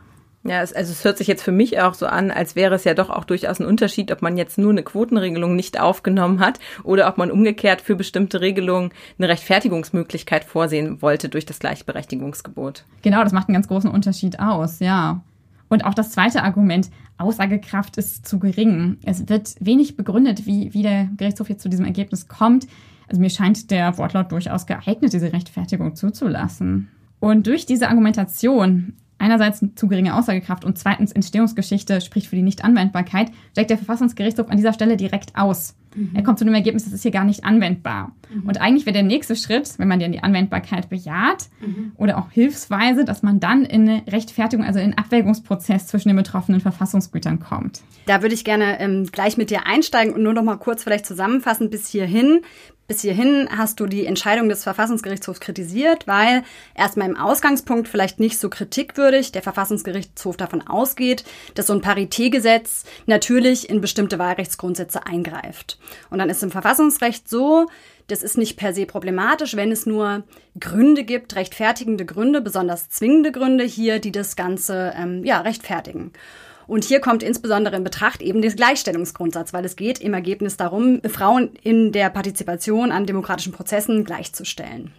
Ja, 0.46 0.62
es, 0.62 0.74
also 0.74 0.92
es 0.92 1.06
hört 1.06 1.18
sich 1.18 1.28
jetzt 1.28 1.44
für 1.44 1.54
mich 1.54 1.80
auch 1.80 1.94
so 1.94 2.06
an, 2.06 2.30
als 2.30 2.58
wäre 2.58 2.76
es 2.76 2.84
ja 2.84 2.94
doch 2.94 3.10
auch 3.10 3.24
durchaus 3.24 3.62
ein 3.62 3.66
Unterschied, 3.66 4.12
ob 4.12 4.22
man 4.22 4.36
jetzt 4.36 4.58
nur 4.58 4.72
eine 4.72 4.84
Quotenregelung 4.84 5.56
nicht 5.56 5.80
aufgenommen 5.80 6.42
hat 6.42 6.60
oder 6.84 7.08
ob 7.08 7.18
man 7.18 7.32
umgekehrt 7.32 7.80
für 7.80 7.96
bestimmte 7.96 8.42
Regelungen 8.42 8.92
eine 9.18 9.30
Rechtfertigungsmöglichkeit 9.30 10.44
vorsehen 10.44 11.02
wollte 11.02 11.30
durch 11.30 11.46
das 11.46 11.60
Gleichberechtigungsgebot. 11.60 12.84
Genau, 13.04 13.24
das 13.24 13.32
macht 13.32 13.48
einen 13.48 13.56
ganz 13.56 13.70
großen 13.70 13.90
Unterschied 13.90 14.40
aus, 14.40 14.80
ja. 14.80 15.22
Und 15.74 15.86
auch 15.86 15.96
das 15.96 16.12
zweite 16.12 16.44
Argument, 16.44 16.92
Aussagekraft 17.18 17.98
ist 17.98 18.28
zu 18.28 18.38
gering. 18.38 18.98
Es 19.06 19.28
wird 19.28 19.56
wenig 19.60 19.98
begründet, 19.98 20.46
wie, 20.46 20.72
wie 20.76 20.84
der 20.84 21.10
Gerichtshof 21.18 21.50
jetzt 21.50 21.64
zu 21.64 21.70
diesem 21.70 21.86
Ergebnis 21.86 22.28
kommt. 22.28 22.68
Also 23.08 23.20
mir 23.20 23.32
scheint 23.32 23.72
der 23.72 23.98
Wortlaut 23.98 24.32
durchaus 24.32 24.68
geeignet, 24.68 25.14
diese 25.14 25.34
Rechtfertigung 25.34 25.96
zuzulassen. 25.96 26.90
Und 27.20 27.48
durch 27.48 27.66
diese 27.66 27.90
Argumentation 27.90 28.94
einerseits 29.18 29.66
zu 29.74 29.88
geringe 29.88 30.16
Aussagekraft 30.16 30.64
und 30.64 30.78
zweitens 30.78 31.12
Entstehungsgeschichte 31.12 32.02
spricht 32.02 32.28
für 32.28 32.36
die 32.36 32.44
Nichtanwendbarkeit, 32.44 33.32
steigt 33.54 33.72
der 33.72 33.78
Verfassungsgerichtshof 33.80 34.52
an 34.52 34.58
dieser 34.58 34.74
Stelle 34.74 34.96
direkt 34.96 35.36
aus. 35.36 35.74
Mhm. 35.96 36.12
Er 36.14 36.24
kommt 36.24 36.40
zu 36.40 36.46
dem 36.46 36.54
Ergebnis, 36.54 36.86
das 36.86 36.94
ist 36.94 37.04
hier 37.04 37.12
gar 37.12 37.24
nicht 37.24 37.44
anwendbar. 37.44 38.16
Mhm. 38.34 38.48
Und 38.48 38.62
eigentlich 38.62 38.86
wäre 38.86 38.94
der 38.94 39.04
nächste 39.04 39.36
Schritt, 39.36 39.74
wenn 39.78 39.88
man 39.88 40.00
dann 40.00 40.12
die 40.12 40.24
Anwendbarkeit 40.24 40.90
bejaht 40.90 41.50
mhm. 41.62 41.92
oder 41.98 42.18
auch 42.18 42.32
hilfsweise, 42.32 43.06
dass 43.06 43.24
man 43.24 43.40
dann 43.40 43.66
in 43.66 43.88
eine 43.88 44.04
Rechtfertigung, 44.08 44.66
also 44.66 44.80
in 44.80 44.86
einen 44.86 44.98
Abwägungsprozess 44.98 45.88
zwischen 45.88 46.10
den 46.10 46.18
betroffenen 46.18 46.62
Verfassungsgütern 46.62 47.40
kommt. 47.40 47.82
Da 48.06 48.22
würde 48.22 48.36
ich 48.36 48.44
gerne 48.44 48.80
ähm, 48.80 49.08
gleich 49.12 49.38
mit 49.38 49.50
dir 49.50 49.66
einsteigen 49.66 50.14
und 50.14 50.24
nur 50.24 50.34
noch 50.34 50.44
mal 50.44 50.58
kurz 50.58 50.84
vielleicht 50.84 51.06
zusammenfassen 51.06 51.70
bis 51.70 51.88
hierhin. 51.88 52.42
Bis 52.86 53.02
hierhin 53.02 53.48
hast 53.50 53.80
du 53.80 53.86
die 53.86 54.06
Entscheidung 54.06 54.50
des 54.50 54.64
Verfassungsgerichtshofs 54.64 55.40
kritisiert, 55.40 56.06
weil 56.06 56.44
erstmal 56.76 57.10
im 57.10 57.16
Ausgangspunkt 57.16 57.88
vielleicht 57.88 58.20
nicht 58.20 58.38
so 58.38 58.50
kritikwürdig 58.50 59.32
der 59.32 59.42
Verfassungsgerichtshof 59.42 60.36
davon 60.36 60.68
ausgeht, 60.68 61.24
dass 61.56 61.68
so 61.68 61.74
ein 61.74 61.82
Paritätgesetz 61.82 62.84
natürlich 63.06 63.70
in 63.70 63.80
bestimmte 63.80 64.20
Wahlrechtsgrundsätze 64.20 65.06
eingreift. 65.06 65.80
Und 66.10 66.20
dann 66.20 66.30
ist 66.30 66.44
im 66.44 66.52
Verfassungsrecht 66.52 67.30
so, 67.30 67.68
das 68.08 68.22
ist 68.22 68.38
nicht 68.38 68.58
per 68.58 68.74
se 68.74 68.86
problematisch, 68.86 69.56
wenn 69.56 69.72
es 69.72 69.86
nur 69.86 70.24
Gründe 70.60 71.06
gibt, 71.06 71.38
rechtfertigende 71.38 72.06
Gründe, 72.06 72.42
besonders 72.42 72.90
zwingende 72.90 73.32
Gründe 73.32 73.64
hier, 73.64 74.00
die 74.00 74.12
das 74.12 74.36
Ganze 74.36 74.94
ähm, 74.98 75.24
ja, 75.24 75.40
rechtfertigen. 75.40 76.12
Und 76.68 76.84
hier 76.84 77.00
kommt 77.00 77.24
insbesondere 77.24 77.76
in 77.76 77.84
Betracht 77.84 78.22
eben 78.22 78.42
der 78.42 78.52
Gleichstellungsgrundsatz, 78.52 79.54
weil 79.54 79.66
es 79.66 79.76
geht 79.76 80.00
im 80.00 80.14
Ergebnis 80.14 80.58
darum, 80.58 81.02
Frauen 81.10 81.52
in 81.62 81.92
der 81.92 82.10
Partizipation 82.10 82.92
an 82.92 83.06
demokratischen 83.06 83.54
Prozessen 83.54 84.04
gleichzustellen. 84.04 84.92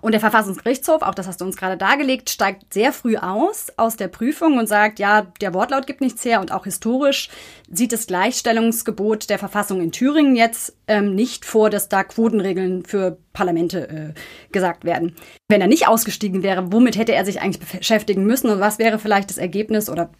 Und 0.00 0.12
der 0.12 0.20
Verfassungsgerichtshof, 0.20 1.02
auch 1.02 1.14
das 1.14 1.26
hast 1.26 1.40
du 1.40 1.44
uns 1.44 1.56
gerade 1.56 1.76
dargelegt, 1.76 2.30
steigt 2.30 2.72
sehr 2.72 2.92
früh 2.92 3.16
aus 3.16 3.72
aus 3.76 3.96
der 3.96 4.08
Prüfung 4.08 4.58
und 4.58 4.68
sagt, 4.68 4.98
ja, 4.98 5.22
der 5.40 5.54
Wortlaut 5.54 5.86
gibt 5.86 6.00
nichts 6.00 6.24
her 6.24 6.40
und 6.40 6.52
auch 6.52 6.64
historisch 6.64 7.28
sieht 7.70 7.92
das 7.92 8.06
Gleichstellungsgebot 8.06 9.28
der 9.28 9.38
Verfassung 9.38 9.80
in 9.80 9.92
Thüringen 9.92 10.36
jetzt 10.36 10.76
ähm, 10.86 11.14
nicht 11.14 11.44
vor, 11.44 11.70
dass 11.70 11.88
da 11.88 12.04
Quotenregeln 12.04 12.84
für 12.84 13.18
Parlamente 13.32 13.88
äh, 13.88 14.52
gesagt 14.52 14.84
werden. 14.84 15.16
Wenn 15.48 15.60
er 15.60 15.66
nicht 15.66 15.88
ausgestiegen 15.88 16.42
wäre, 16.42 16.72
womit 16.72 16.96
hätte 16.96 17.14
er 17.14 17.24
sich 17.24 17.40
eigentlich 17.40 17.78
beschäftigen 17.78 18.24
müssen 18.24 18.50
und 18.50 18.60
was 18.60 18.78
wäre 18.78 18.98
vielleicht 18.98 19.30
das 19.30 19.38
Ergebnis 19.38 19.90
oder 19.90 20.10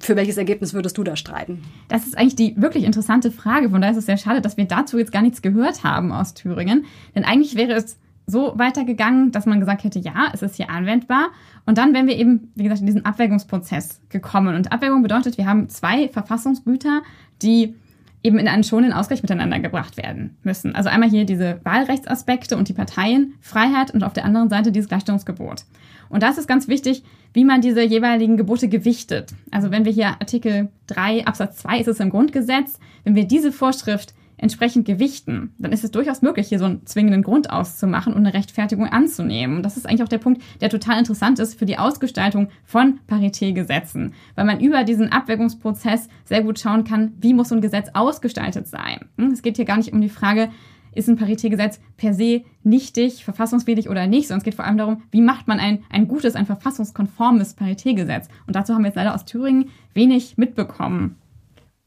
für 0.00 0.16
welches 0.16 0.36
Ergebnis 0.36 0.74
würdest 0.74 0.98
du 0.98 1.04
da 1.04 1.16
streiten? 1.16 1.62
Das 1.88 2.06
ist 2.06 2.16
eigentlich 2.16 2.36
die 2.36 2.54
wirklich 2.60 2.84
interessante 2.84 3.30
Frage. 3.30 3.70
Von 3.70 3.80
daher 3.80 3.92
ist 3.92 3.98
es 3.98 4.06
sehr 4.06 4.16
schade, 4.16 4.40
dass 4.40 4.56
wir 4.56 4.64
dazu 4.64 4.98
jetzt 4.98 5.12
gar 5.12 5.22
nichts 5.22 5.42
gehört 5.42 5.84
haben 5.84 6.12
aus 6.12 6.34
Thüringen. 6.34 6.84
Denn 7.14 7.24
eigentlich 7.24 7.56
wäre 7.56 7.72
es 7.72 7.98
so 8.26 8.52
weitergegangen, 8.56 9.30
dass 9.30 9.46
man 9.46 9.60
gesagt 9.60 9.84
hätte, 9.84 10.00
ja, 10.00 10.30
es 10.32 10.42
ist 10.42 10.56
hier 10.56 10.68
anwendbar. 10.70 11.28
Und 11.64 11.78
dann 11.78 11.94
wären 11.94 12.06
wir 12.06 12.16
eben, 12.16 12.50
wie 12.54 12.64
gesagt, 12.64 12.80
in 12.80 12.86
diesen 12.86 13.04
Abwägungsprozess 13.04 14.00
gekommen. 14.08 14.56
Und 14.56 14.72
Abwägung 14.72 15.02
bedeutet, 15.02 15.38
wir 15.38 15.46
haben 15.46 15.68
zwei 15.68 16.08
Verfassungsgüter, 16.08 17.02
die 17.42 17.74
eben 18.22 18.38
in 18.38 18.48
einen 18.48 18.64
schonenden 18.64 18.92
Ausgleich 18.92 19.22
miteinander 19.22 19.60
gebracht 19.60 19.96
werden 19.96 20.36
müssen. 20.42 20.74
Also 20.74 20.88
einmal 20.88 21.08
hier 21.08 21.24
diese 21.24 21.60
Wahlrechtsaspekte 21.62 22.56
und 22.56 22.68
die 22.68 22.72
Parteienfreiheit 22.72 23.92
und 23.92 24.02
auf 24.02 24.12
der 24.12 24.24
anderen 24.24 24.48
Seite 24.48 24.72
dieses 24.72 24.88
Gleichstellungsgebot. 24.88 25.64
Und 26.08 26.22
da 26.22 26.30
ist 26.30 26.46
ganz 26.46 26.68
wichtig, 26.68 27.02
wie 27.32 27.44
man 27.44 27.60
diese 27.60 27.82
jeweiligen 27.82 28.36
Gebote 28.36 28.68
gewichtet. 28.68 29.34
Also 29.50 29.70
wenn 29.70 29.84
wir 29.84 29.92
hier 29.92 30.08
Artikel 30.08 30.68
3 30.86 31.26
Absatz 31.26 31.58
2 31.58 31.80
ist 31.80 31.88
es 31.88 32.00
im 32.00 32.10
Grundgesetz, 32.10 32.78
wenn 33.04 33.14
wir 33.14 33.26
diese 33.26 33.52
Vorschrift 33.52 34.14
entsprechend 34.38 34.84
gewichten, 34.84 35.54
dann 35.58 35.72
ist 35.72 35.84
es 35.84 35.90
durchaus 35.90 36.22
möglich, 36.22 36.48
hier 36.48 36.58
so 36.58 36.66
einen 36.66 36.86
zwingenden 36.86 37.22
Grund 37.22 37.50
auszumachen 37.50 38.12
und 38.12 38.26
eine 38.26 38.34
Rechtfertigung 38.34 38.86
anzunehmen. 38.86 39.56
Und 39.56 39.62
das 39.62 39.76
ist 39.76 39.86
eigentlich 39.86 40.02
auch 40.02 40.08
der 40.08 40.18
Punkt, 40.18 40.42
der 40.60 40.68
total 40.68 40.98
interessant 40.98 41.38
ist 41.38 41.58
für 41.58 41.66
die 41.66 41.78
Ausgestaltung 41.78 42.48
von 42.64 43.00
Paritätgesetzen, 43.06 44.12
weil 44.34 44.44
man 44.44 44.60
über 44.60 44.84
diesen 44.84 45.10
Abwägungsprozess 45.10 46.08
sehr 46.24 46.42
gut 46.42 46.58
schauen 46.58 46.84
kann, 46.84 47.14
wie 47.20 47.34
muss 47.34 47.48
so 47.48 47.54
ein 47.54 47.62
Gesetz 47.62 47.88
ausgestaltet 47.94 48.68
sein. 48.68 49.06
Hm, 49.16 49.30
es 49.30 49.42
geht 49.42 49.56
hier 49.56 49.64
gar 49.64 49.78
nicht 49.78 49.92
um 49.92 50.00
die 50.00 50.10
Frage, 50.10 50.50
ist 50.96 51.08
ein 51.08 51.16
Paritätgesetz 51.16 51.80
per 51.96 52.14
se 52.14 52.42
nichtig, 52.62 53.24
verfassungswidrig 53.24 53.88
oder 53.88 54.06
nicht, 54.06 54.28
sondern 54.28 54.38
es 54.38 54.44
geht 54.44 54.54
vor 54.54 54.64
allem 54.64 54.78
darum, 54.78 55.02
wie 55.10 55.20
macht 55.20 55.46
man 55.46 55.60
ein, 55.60 55.84
ein 55.90 56.08
gutes, 56.08 56.34
ein 56.34 56.46
verfassungskonformes 56.46 57.54
Paritätgesetz. 57.54 58.28
Und 58.46 58.56
dazu 58.56 58.74
haben 58.74 58.82
wir 58.82 58.88
jetzt 58.88 58.96
leider 58.96 59.14
aus 59.14 59.24
Thüringen 59.24 59.70
wenig 59.94 60.38
mitbekommen. 60.38 61.16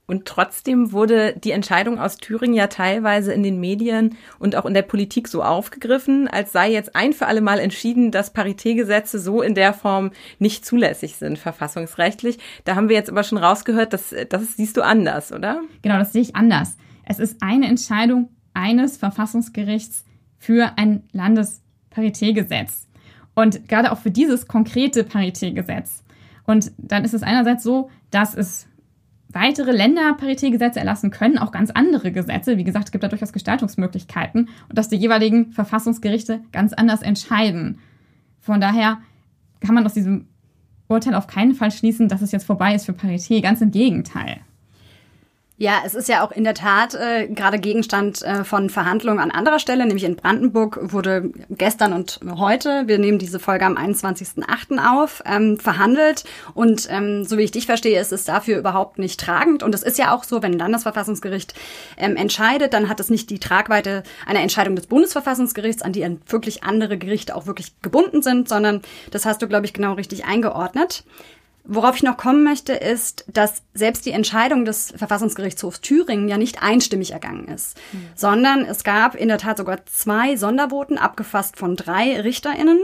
Und 0.09 0.25
trotzdem 0.25 0.91
wurde 0.91 1.35
die 1.37 1.51
Entscheidung 1.51 1.99
aus 1.99 2.17
Thüringen 2.17 2.55
ja 2.55 2.65
teilweise 2.65 3.31
in 3.31 3.43
den 3.43 3.59
Medien 3.59 4.17
und 4.39 4.55
auch 4.55 4.65
in 4.65 4.73
der 4.73 4.81
Politik 4.81 5.27
so 5.27 5.43
aufgegriffen, 5.43 6.27
als 6.27 6.51
sei 6.51 6.71
jetzt 6.71 6.95
ein 6.95 7.13
für 7.13 7.27
alle 7.27 7.41
Mal 7.41 7.59
entschieden, 7.59 8.09
dass 8.09 8.33
Paritätgesetze 8.33 9.19
so 9.19 9.43
in 9.43 9.53
der 9.53 9.71
Form 9.71 10.09
nicht 10.39 10.65
zulässig 10.65 11.17
sind, 11.17 11.37
verfassungsrechtlich. 11.37 12.39
Da 12.65 12.75
haben 12.75 12.89
wir 12.89 12.95
jetzt 12.95 13.11
aber 13.11 13.21
schon 13.21 13.37
rausgehört, 13.37 13.93
dass 13.93 14.15
das 14.29 14.55
siehst 14.55 14.77
du 14.77 14.81
anders, 14.81 15.31
oder? 15.31 15.61
Genau, 15.83 15.99
das 15.99 16.11
sehe 16.11 16.23
ich 16.23 16.35
anders. 16.35 16.75
Es 17.05 17.19
ist 17.19 17.43
eine 17.43 17.67
Entscheidung 17.67 18.29
eines 18.53 18.97
Verfassungsgerichts 18.97 20.05
für 20.37 20.77
ein 20.77 21.03
Landesparitätgesetz. 21.11 22.87
Und 23.35 23.67
gerade 23.67 23.91
auch 23.91 23.99
für 23.99 24.11
dieses 24.11 24.47
konkrete 24.47 25.03
Paritätgesetz. 25.03 26.03
Und 26.45 26.71
dann 26.77 27.05
ist 27.05 27.13
es 27.13 27.23
einerseits 27.23 27.63
so, 27.63 27.89
dass 28.11 28.33
es 28.33 28.67
weitere 29.31 29.71
Länder 29.71 30.13
Paritätgesetze 30.15 30.79
erlassen 30.79 31.11
können, 31.11 31.37
auch 31.37 31.51
ganz 31.51 31.69
andere 31.69 32.11
Gesetze. 32.11 32.57
Wie 32.57 32.63
gesagt, 32.63 32.85
es 32.85 32.91
gibt 32.91 33.03
da 33.03 33.07
durchaus 33.07 33.31
Gestaltungsmöglichkeiten 33.31 34.49
und 34.67 34.77
dass 34.77 34.89
die 34.89 34.95
jeweiligen 34.95 35.51
Verfassungsgerichte 35.51 36.41
ganz 36.51 36.73
anders 36.73 37.01
entscheiden. 37.01 37.79
Von 38.39 38.59
daher 38.59 38.97
kann 39.61 39.75
man 39.75 39.85
aus 39.85 39.93
diesem 39.93 40.27
Urteil 40.87 41.13
auf 41.13 41.27
keinen 41.27 41.53
Fall 41.53 41.71
schließen, 41.71 42.07
dass 42.07 42.21
es 42.21 42.31
jetzt 42.31 42.45
vorbei 42.45 42.73
ist 42.73 42.87
für 42.87 42.93
Parität. 42.93 43.43
Ganz 43.43 43.61
im 43.61 43.69
Gegenteil. 43.69 44.41
Ja, 45.61 45.81
es 45.85 45.93
ist 45.93 46.07
ja 46.07 46.25
auch 46.25 46.31
in 46.31 46.45
der 46.45 46.53
Tat 46.53 46.95
äh, 46.95 47.27
gerade 47.27 47.59
Gegenstand 47.59 48.21
äh, 48.21 48.45
von 48.45 48.69
Verhandlungen 48.69 49.19
an 49.19 49.29
anderer 49.29 49.59
Stelle, 49.59 49.85
nämlich 49.85 50.05
in 50.05 50.15
Brandenburg 50.15 50.79
wurde 50.93 51.31
gestern 51.49 51.91
und 51.91 52.21
heute, 52.37 52.87
wir 52.87 52.97
nehmen 52.97 53.19
diese 53.19 53.39
Folge 53.39 53.65
am 53.65 53.75
21.08. 53.75 54.79
auf, 54.79 55.21
ähm, 55.25 55.57
verhandelt. 55.59 56.23
Und 56.53 56.87
ähm, 56.89 57.25
so 57.25 57.37
wie 57.37 57.41
ich 57.41 57.51
dich 57.51 57.65
verstehe, 57.65 57.99
ist 57.99 58.13
es 58.13 58.23
dafür 58.23 58.57
überhaupt 58.57 58.99
nicht 58.99 59.19
tragend. 59.19 59.61
Und 59.61 59.75
es 59.75 59.83
ist 59.83 59.97
ja 59.97 60.15
auch 60.15 60.23
so, 60.23 60.41
wenn 60.41 60.53
ein 60.53 60.59
Landesverfassungsgericht 60.59 61.53
ähm, 61.97 62.15
entscheidet, 62.15 62.73
dann 62.73 62.87
hat 62.87 63.01
es 63.01 63.09
nicht 63.09 63.29
die 63.29 63.39
Tragweite 63.39 64.03
einer 64.25 64.39
Entscheidung 64.39 64.77
des 64.77 64.87
Bundesverfassungsgerichts, 64.87 65.81
an 65.81 65.91
die 65.91 66.07
wirklich 66.27 66.63
andere 66.63 66.97
Gerichte 66.97 67.35
auch 67.35 67.47
wirklich 67.47 67.73
gebunden 67.81 68.21
sind, 68.21 68.47
sondern 68.47 68.81
das 69.11 69.25
hast 69.25 69.41
du, 69.41 69.47
glaube 69.49 69.65
ich, 69.65 69.73
genau 69.73 69.95
richtig 69.95 70.23
eingeordnet. 70.23 71.03
Worauf 71.71 71.95
ich 71.95 72.01
noch 72.01 72.17
kommen 72.17 72.43
möchte, 72.43 72.73
ist, 72.73 73.25
dass 73.31 73.61
selbst 73.75 74.03
die 74.07 74.11
Entscheidung 74.11 74.65
des 74.65 74.91
Verfassungsgerichtshofs 74.97 75.81
Thüringen 75.81 76.27
ja 76.27 76.39
nicht 76.39 76.63
einstimmig 76.63 77.11
ergangen 77.11 77.47
ist, 77.47 77.77
mhm. 77.93 78.07
sondern 78.15 78.65
es 78.65 78.83
gab 78.83 79.13
in 79.13 79.27
der 79.27 79.37
Tat 79.37 79.59
sogar 79.59 79.85
zwei 79.85 80.35
Sondervoten, 80.35 80.97
abgefasst 80.97 81.57
von 81.57 81.75
drei 81.75 82.19
RichterInnen. 82.21 82.79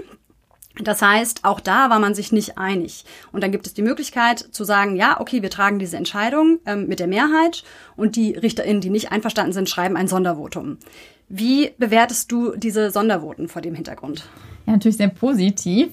Das 0.80 1.02
heißt, 1.02 1.46
auch 1.46 1.62
da 1.62 1.90
war 1.90 1.98
man 1.98 2.14
sich 2.14 2.32
nicht 2.32 2.60
einig. 2.60 3.06
Und 3.32 3.42
dann 3.42 3.52
gibt 3.52 3.66
es 3.66 3.74
die 3.74 3.82
Möglichkeit 3.82 4.38
zu 4.40 4.64
sagen, 4.64 4.96
ja, 4.96 5.20
okay, 5.20 5.42
wir 5.42 5.50
tragen 5.50 5.80
diese 5.80 5.98
Entscheidung 5.98 6.60
ähm, 6.68 6.86
mit 6.86 7.00
der 7.00 7.08
Mehrheit 7.08 7.64
und 7.96 8.16
die 8.16 8.34
RichterInnen, 8.34 8.82
die 8.82 8.92
nicht 8.92 9.12
einverstanden 9.12 9.54
sind, 9.54 9.68
schreiben 9.68 9.98
ein 9.98 10.08
Sondervotum. 10.08 10.78
Wie 11.28 11.72
bewertest 11.80 12.32
du 12.32 12.56
diese 12.56 12.92
Sondervoten 12.92 13.48
vor 13.48 13.64
dem 13.64 13.74
Hintergrund? 13.74 14.30
Ja, 14.68 14.74
natürlich 14.74 14.98
sehr 14.98 15.08
positiv. 15.08 15.90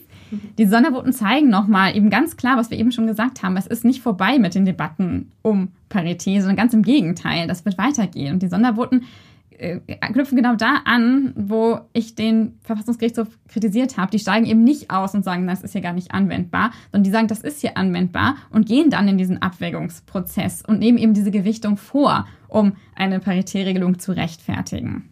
Die 0.59 0.67
Sondervoten 0.67 1.13
zeigen 1.13 1.49
nochmal 1.49 1.97
eben 1.97 2.11
ganz 2.11 2.37
klar, 2.37 2.57
was 2.57 2.71
wir 2.71 2.79
eben 2.79 2.93
schon 2.93 3.07
gesagt 3.07 3.43
haben. 3.43 3.57
Es 3.57 3.67
ist 3.67 3.85
nicht 3.85 4.03
vorbei 4.03 4.39
mit 4.39 4.55
den 4.55 4.65
Debatten 4.65 5.33
um 5.43 5.69
Parität, 5.89 6.41
sondern 6.41 6.57
ganz 6.57 6.75
im 6.75 6.83
Gegenteil. 6.83 7.47
Das 7.47 7.65
wird 7.65 7.79
weitergehen. 7.79 8.35
Und 8.35 8.43
die 8.43 8.49
Sondervoten 8.49 9.05
äh, 9.59 9.81
knüpfen 10.13 10.37
genau 10.37 10.57
da 10.57 10.81
an, 10.85 11.33
wo 11.37 11.81
ich 11.93 12.15
den 12.15 12.59
Verfassungsgerichtshof 12.63 13.29
kritisiert 13.49 13.97
habe. 13.97 14.11
Die 14.11 14.19
steigen 14.19 14.47
eben 14.47 14.65
nicht 14.65 14.91
aus 14.91 15.15
und 15.15 15.25
sagen, 15.25 15.47
das 15.47 15.63
ist 15.63 15.73
hier 15.73 15.81
gar 15.81 15.93
nicht 15.93 16.13
anwendbar, 16.13 16.73
sondern 16.91 17.05
die 17.05 17.11
sagen, 17.11 17.29
das 17.29 17.43
ist 17.43 17.61
hier 17.61 17.77
anwendbar 17.77 18.37
und 18.51 18.67
gehen 18.67 18.91
dann 18.91 19.09
in 19.09 19.19
diesen 19.19 19.41
Abwägungsprozess 19.41 20.63
und 20.67 20.81
nehmen 20.81 20.99
eben 20.99 21.15
diese 21.15 21.31
Gewichtung 21.31 21.77
vor, 21.77 22.27
um 22.49 22.73
eine 22.95 23.21
Paritätregelung 23.21 23.99
zu 23.99 24.13
rechtfertigen. 24.13 25.12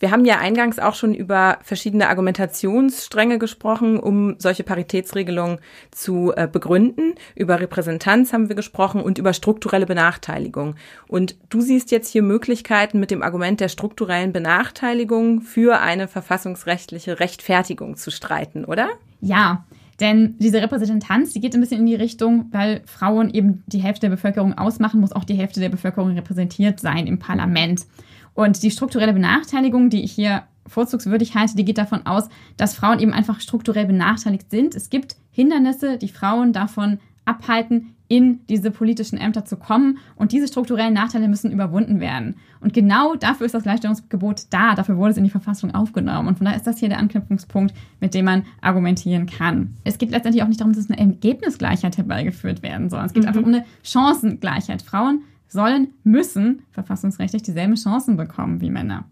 Wir 0.00 0.10
haben 0.10 0.24
ja 0.24 0.38
eingangs 0.38 0.78
auch 0.78 0.94
schon 0.94 1.14
über 1.14 1.58
verschiedene 1.62 2.08
Argumentationsstränge 2.08 3.38
gesprochen, 3.38 3.98
um 4.00 4.34
solche 4.38 4.64
Paritätsregelungen 4.64 5.58
zu 5.92 6.32
äh, 6.36 6.48
begründen. 6.50 7.14
Über 7.36 7.60
Repräsentanz 7.60 8.32
haben 8.32 8.48
wir 8.48 8.56
gesprochen 8.56 9.00
und 9.00 9.18
über 9.18 9.32
strukturelle 9.32 9.86
Benachteiligung. 9.86 10.74
Und 11.06 11.36
du 11.48 11.60
siehst 11.60 11.92
jetzt 11.92 12.10
hier 12.10 12.22
Möglichkeiten 12.22 12.98
mit 12.98 13.12
dem 13.12 13.22
Argument 13.22 13.60
der 13.60 13.68
strukturellen 13.68 14.32
Benachteiligung 14.32 15.42
für 15.42 15.80
eine 15.80 16.08
verfassungsrechtliche 16.08 17.20
Rechtfertigung 17.20 17.96
zu 17.96 18.10
streiten, 18.10 18.64
oder? 18.64 18.88
Ja. 19.20 19.64
Denn 20.00 20.34
diese 20.38 20.60
Repräsentanz, 20.60 21.32
die 21.32 21.40
geht 21.40 21.54
ein 21.54 21.60
bisschen 21.60 21.80
in 21.80 21.86
die 21.86 21.94
Richtung, 21.94 22.46
weil 22.50 22.82
Frauen 22.84 23.30
eben 23.30 23.62
die 23.66 23.78
Hälfte 23.78 24.08
der 24.08 24.16
Bevölkerung 24.16 24.58
ausmachen, 24.58 25.00
muss 25.00 25.12
auch 25.12 25.22
die 25.22 25.34
Hälfte 25.34 25.60
der 25.60 25.68
Bevölkerung 25.68 26.10
repräsentiert 26.10 26.80
sein 26.80 27.06
im 27.06 27.20
Parlament. 27.20 27.86
Und 28.34 28.62
die 28.62 28.70
strukturelle 28.70 29.12
Benachteiligung, 29.12 29.90
die 29.90 30.02
ich 30.02 30.12
hier 30.12 30.42
vorzugswürdig 30.66 31.34
halte, 31.34 31.56
die 31.56 31.64
geht 31.64 31.78
davon 31.78 32.06
aus, 32.06 32.28
dass 32.56 32.74
Frauen 32.74 32.98
eben 32.98 33.12
einfach 33.12 33.40
strukturell 33.40 33.86
benachteiligt 33.86 34.50
sind. 34.50 34.74
Es 34.74 34.90
gibt 34.90 35.16
Hindernisse, 35.30 35.98
die 35.98 36.08
Frauen 36.08 36.52
davon 36.52 36.98
abhalten, 37.24 37.94
in 38.06 38.40
diese 38.48 38.70
politischen 38.70 39.18
Ämter 39.18 39.44
zu 39.44 39.56
kommen. 39.56 39.98
Und 40.14 40.32
diese 40.32 40.46
strukturellen 40.46 40.92
Nachteile 40.92 41.26
müssen 41.26 41.50
überwunden 41.50 42.00
werden. 42.00 42.36
Und 42.60 42.74
genau 42.74 43.14
dafür 43.14 43.46
ist 43.46 43.54
das 43.54 43.62
Gleichstellungsgebot 43.62 44.42
da. 44.50 44.74
Dafür 44.74 44.98
wurde 44.98 45.12
es 45.12 45.16
in 45.16 45.24
die 45.24 45.30
Verfassung 45.30 45.74
aufgenommen. 45.74 46.28
Und 46.28 46.38
von 46.38 46.44
daher 46.44 46.58
ist 46.58 46.66
das 46.66 46.78
hier 46.78 46.90
der 46.90 46.98
Anknüpfungspunkt, 46.98 47.74
mit 48.00 48.14
dem 48.14 48.26
man 48.26 48.44
argumentieren 48.60 49.26
kann. 49.26 49.74
Es 49.84 49.98
geht 49.98 50.10
letztendlich 50.10 50.42
auch 50.42 50.48
nicht 50.48 50.60
darum, 50.60 50.74
dass 50.74 50.90
eine 50.90 50.98
Ergebnisgleichheit 50.98 51.96
herbeigeführt 51.96 52.62
werden 52.62 52.90
soll. 52.90 53.04
Es 53.04 53.14
geht 53.14 53.22
mhm. 53.22 53.28
einfach 53.28 53.42
um 53.42 53.48
eine 53.48 53.64
Chancengleichheit. 53.82 54.82
Frauen 54.82 55.22
sollen, 55.54 55.94
müssen 56.02 56.62
verfassungsrechtlich 56.72 57.42
dieselben 57.42 57.76
Chancen 57.76 58.18
bekommen 58.18 58.60
wie 58.60 58.70
Männer. 58.70 59.04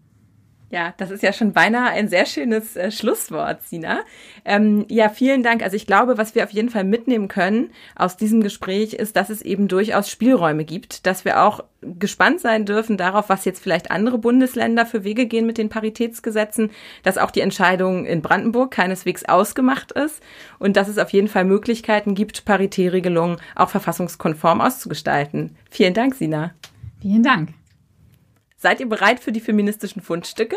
Ja, 0.73 0.91
das 0.97 1.11
ist 1.11 1.21
ja 1.21 1.31
schon 1.33 1.53
beinahe 1.53 1.91
ein 1.91 2.07
sehr 2.07 2.25
schönes 2.25 2.75
äh, 2.75 2.89
Schlusswort, 2.89 3.61
Sina. 3.61 3.99
Ähm, 4.43 4.87
ja, 4.89 5.09
vielen 5.09 5.43
Dank. 5.43 5.61
Also 5.61 5.75
ich 5.75 5.85
glaube, 5.85 6.17
was 6.17 6.33
wir 6.33 6.43
auf 6.43 6.49
jeden 6.49 6.71
Fall 6.71 6.83
mitnehmen 6.83 7.27
können 7.27 7.69
aus 7.95 8.17
diesem 8.17 8.41
Gespräch 8.41 8.95
ist, 8.95 9.15
dass 9.15 9.29
es 9.29 9.43
eben 9.43 9.67
durchaus 9.67 10.09
Spielräume 10.09 10.65
gibt, 10.65 11.05
dass 11.05 11.25
wir 11.25 11.43
auch 11.43 11.63
gespannt 11.81 12.39
sein 12.39 12.65
dürfen 12.65 12.97
darauf, 12.97 13.29
was 13.29 13.45
jetzt 13.45 13.61
vielleicht 13.61 13.91
andere 13.91 14.17
Bundesländer 14.17 14.87
für 14.87 15.03
Wege 15.03 15.27
gehen 15.27 15.45
mit 15.45 15.59
den 15.59 15.69
Paritätsgesetzen, 15.69 16.71
dass 17.03 17.19
auch 17.19 17.29
die 17.29 17.41
Entscheidung 17.41 18.07
in 18.07 18.23
Brandenburg 18.23 18.71
keineswegs 18.71 19.25
ausgemacht 19.25 19.91
ist 19.91 20.23
und 20.57 20.75
dass 20.75 20.87
es 20.87 20.97
auf 20.97 21.11
jeden 21.11 21.27
Fall 21.27 21.45
Möglichkeiten 21.45 22.15
gibt, 22.15 22.45
Paritätregelungen 22.45 23.37
auch 23.53 23.69
verfassungskonform 23.69 24.59
auszugestalten. 24.59 25.55
Vielen 25.69 25.93
Dank, 25.93 26.15
Sina. 26.15 26.55
Vielen 26.99 27.21
Dank. 27.21 27.49
Seid 28.63 28.79
ihr 28.79 28.87
bereit 28.87 29.19
für 29.19 29.33
die 29.33 29.41
feministischen 29.41 30.01
Fundstücke? 30.01 30.55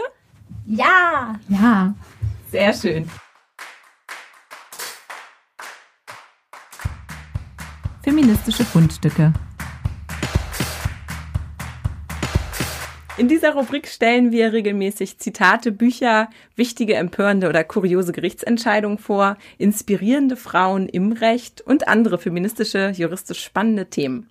Ja! 0.65 1.41
Ja. 1.49 1.93
Sehr 2.53 2.73
schön. 2.73 3.11
Feministische 8.05 8.65
Fundstücke. 8.65 9.33
In 13.17 13.27
dieser 13.27 13.55
Rubrik 13.55 13.89
stellen 13.89 14.31
wir 14.31 14.53
regelmäßig 14.53 15.19
Zitate, 15.19 15.73
Bücher, 15.73 16.31
wichtige, 16.55 16.95
empörende 16.95 17.49
oder 17.49 17.65
kuriose 17.65 18.13
Gerichtsentscheidungen 18.13 18.99
vor, 18.99 19.37
inspirierende 19.59 20.37
Frauen 20.37 20.89
im 20.89 21.11
Recht 21.11 21.61
und 21.61 21.89
andere 21.89 22.19
feministische, 22.19 22.93
juristisch 22.95 23.43
spannende 23.43 23.87
Themen. 23.87 24.31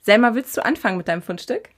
Selma, 0.00 0.36
willst 0.36 0.56
du 0.56 0.64
anfangen 0.64 0.96
mit 0.96 1.08
deinem 1.08 1.22
Fundstück? 1.22 1.70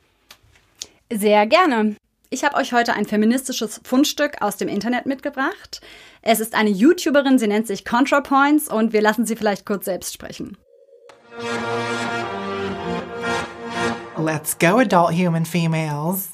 Sehr 1.15 1.47
gerne. 1.47 1.97
Ich 2.31 2.45
habe 2.45 2.57
euch 2.57 2.73
heute 2.73 2.95
ein 2.95 3.05
feministisches 3.05 3.81
Fundstück 3.85 4.41
aus 4.41 4.57
dem 4.57 4.69
Internet 4.69 5.05
mitgebracht. 5.05 5.83
Es 6.23 6.41
ist 6.41 6.55
eine 6.55 6.71
YouTuberin, 6.71 7.39
sie 7.39 7.47
nennt 7.47 7.67
sich 7.67 7.85
ContraPoints 7.85 8.69
und 8.69 8.95
wir 8.95 9.03
lassen 9.03 9.27
sie 9.27 9.37
vielleicht 9.37 9.67
kurz 9.67 9.85
selbst 9.85 10.15
sprechen. 10.15 10.57
Let's 14.17 14.59
go, 14.59 14.79
adult 14.79 15.13
human 15.13 15.45
females. 15.45 16.31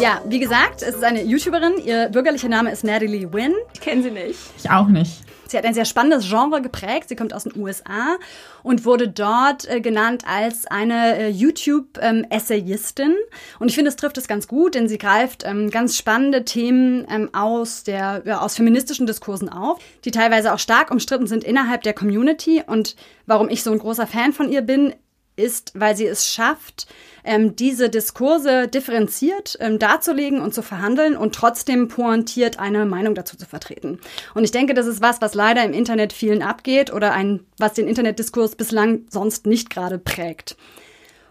Ja, 0.00 0.22
wie 0.26 0.38
gesagt, 0.38 0.82
es 0.82 0.94
ist 0.94 1.02
eine 1.02 1.24
YouTuberin. 1.24 1.78
Ihr 1.84 2.08
bürgerlicher 2.08 2.48
Name 2.48 2.70
ist 2.70 2.84
Natalie 2.84 3.32
Wynn. 3.32 3.54
Ich 3.74 3.80
kenne 3.80 4.02
sie 4.04 4.12
nicht. 4.12 4.38
Ich 4.56 4.70
auch 4.70 4.86
nicht. 4.86 5.24
Sie 5.48 5.56
hat 5.56 5.64
ein 5.64 5.74
sehr 5.74 5.86
spannendes 5.86 6.28
Genre 6.28 6.62
geprägt. 6.62 7.08
Sie 7.08 7.16
kommt 7.16 7.34
aus 7.34 7.44
den 7.44 7.60
USA 7.60 8.16
und 8.62 8.84
wurde 8.84 9.08
dort 9.08 9.68
äh, 9.68 9.80
genannt 9.80 10.22
als 10.24 10.66
eine 10.66 11.16
äh, 11.16 11.28
YouTube-Essayistin. 11.30 13.10
Ähm, 13.10 13.16
und 13.58 13.68
ich 13.68 13.74
finde, 13.74 13.88
es 13.88 13.96
trifft 13.96 14.18
es 14.18 14.28
ganz 14.28 14.46
gut, 14.46 14.76
denn 14.76 14.88
sie 14.88 14.98
greift 14.98 15.42
ähm, 15.44 15.70
ganz 15.70 15.96
spannende 15.96 16.44
Themen 16.44 17.04
ähm, 17.10 17.30
aus, 17.32 17.82
der, 17.82 18.22
ja, 18.24 18.40
aus 18.40 18.54
feministischen 18.54 19.06
Diskursen 19.06 19.48
auf, 19.48 19.80
die 20.04 20.12
teilweise 20.12 20.54
auch 20.54 20.60
stark 20.60 20.92
umstritten 20.92 21.26
sind 21.26 21.42
innerhalb 21.42 21.82
der 21.82 21.94
Community. 21.94 22.62
Und 22.64 22.94
warum 23.26 23.48
ich 23.48 23.64
so 23.64 23.72
ein 23.72 23.78
großer 23.78 24.06
Fan 24.06 24.32
von 24.32 24.48
ihr 24.48 24.62
bin, 24.62 24.94
ist, 25.38 25.72
weil 25.74 25.96
sie 25.96 26.06
es 26.06 26.26
schafft, 26.26 26.86
ähm, 27.24 27.56
diese 27.56 27.88
Diskurse 27.88 28.68
differenziert 28.68 29.56
ähm, 29.60 29.78
darzulegen 29.78 30.40
und 30.40 30.54
zu 30.54 30.62
verhandeln 30.62 31.16
und 31.16 31.34
trotzdem 31.34 31.88
pointiert 31.88 32.58
eine 32.58 32.86
Meinung 32.86 33.14
dazu 33.14 33.36
zu 33.36 33.46
vertreten. 33.46 34.00
Und 34.34 34.44
ich 34.44 34.50
denke, 34.50 34.74
das 34.74 34.86
ist 34.86 35.02
was, 35.02 35.20
was 35.20 35.34
leider 35.34 35.64
im 35.64 35.72
Internet 35.72 36.12
vielen 36.12 36.42
abgeht 36.42 36.92
oder 36.92 37.12
ein, 37.12 37.40
was 37.58 37.74
den 37.74 37.88
Internetdiskurs 37.88 38.56
bislang 38.56 39.02
sonst 39.10 39.46
nicht 39.46 39.70
gerade 39.70 39.98
prägt. 39.98 40.56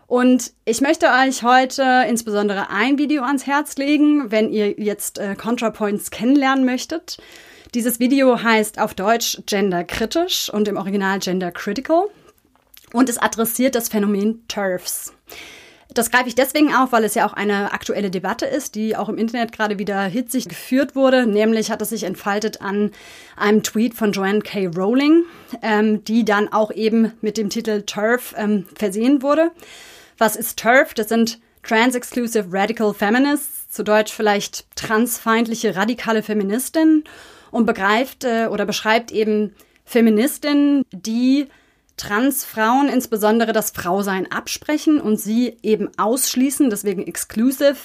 Und 0.07 0.53
ich 0.63 0.79
möchte 0.79 1.07
euch 1.07 1.43
heute 1.43 2.05
insbesondere 2.07 2.69
ein 2.69 2.97
Video 2.97 3.23
ans 3.23 3.45
Herz 3.45 3.75
legen, 3.75 4.31
wenn 4.31 4.51
ihr 4.53 4.79
jetzt 4.79 5.19
äh, 5.19 5.35
ContraPoints 5.35 6.11
kennenlernen 6.11 6.63
möchtet. 6.63 7.17
Dieses 7.73 7.99
Video 7.99 8.41
heißt 8.41 8.79
auf 8.79 8.93
Deutsch 8.93 9.41
genderkritisch 9.45 10.49
und 10.53 10.69
im 10.69 10.77
Original 10.77 11.19
Gender 11.19 11.51
Critical 11.51 12.05
und 12.93 13.10
es 13.10 13.17
adressiert 13.17 13.76
das 13.76 13.89
Phänomen 13.89 14.47
TERFs. 14.47 15.13
Das 15.93 16.12
greife 16.12 16.28
ich 16.28 16.36
deswegen 16.36 16.76
auf, 16.76 16.91
weil 16.91 17.06
es 17.06 17.15
ja 17.15 17.26
auch 17.26 17.34
eine 17.34 17.71
aktuelle 17.71 18.12
Debatte 18.12 18.45
ist, 18.45 18.76
die 18.76 18.95
auch 18.95 19.10
im 19.10 19.17
Internet 19.17 19.52
gerade 19.52 19.80
wieder 19.80 20.04
hitzig 20.04 20.50
geführt 20.50 20.95
wurde. 20.95 21.26
Nämlich 21.26 21.71
hat 21.71 21.82
es 21.82 21.89
sich 21.89 22.04
entfaltet 22.04 22.62
an 22.62 22.91
einem 23.36 23.63
Tweet 23.63 23.95
von 23.95 24.12
Joanne 24.12 24.41
K. 24.41 24.67
Rowling, 24.67 25.23
ähm, 25.62 26.04
die 26.04 26.26
dann 26.26 26.52
auch 26.52 26.71
eben 26.71 27.13
mit 27.21 27.38
dem 27.38 27.50
Titel 27.50 27.84
TERF 27.84 28.36
ähm, 28.38 28.65
versehen 28.76 29.21
wurde. 29.21 29.52
Was 30.17 30.36
ist 30.36 30.60
TERF? 30.60 30.93
Das 30.93 31.10
sind 31.10 31.39
Trans-Exclusive 31.63 32.47
Radical 32.52 32.93
Feminists, 32.93 33.69
zu 33.69 33.84
Deutsch 33.84 34.13
vielleicht 34.13 34.65
transfeindliche 34.76 35.76
radikale 35.76 36.23
Feministinnen 36.23 37.04
und 37.52 37.65
begreift 37.65 38.23
äh, 38.23 38.47
oder 38.47 38.65
beschreibt 38.65 39.12
eben 39.12 39.56
Feministinnen, 39.86 40.84
die 40.91 41.47
Transfrauen 41.97 42.89
insbesondere 42.89 43.53
das 43.53 43.71
Frausein 43.71 44.31
absprechen 44.31 45.01
und 45.01 45.19
sie 45.19 45.57
eben 45.63 45.89
ausschließen, 45.97 46.69
deswegen 46.69 47.05
exclusive, 47.05 47.75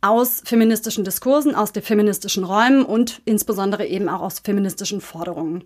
aus 0.00 0.42
feministischen 0.44 1.04
Diskursen, 1.04 1.54
aus 1.54 1.72
den 1.72 1.82
feministischen 1.82 2.42
Räumen 2.42 2.84
und 2.84 3.22
insbesondere 3.24 3.86
eben 3.86 4.08
auch 4.08 4.20
aus 4.20 4.40
feministischen 4.40 5.00
Forderungen. 5.00 5.64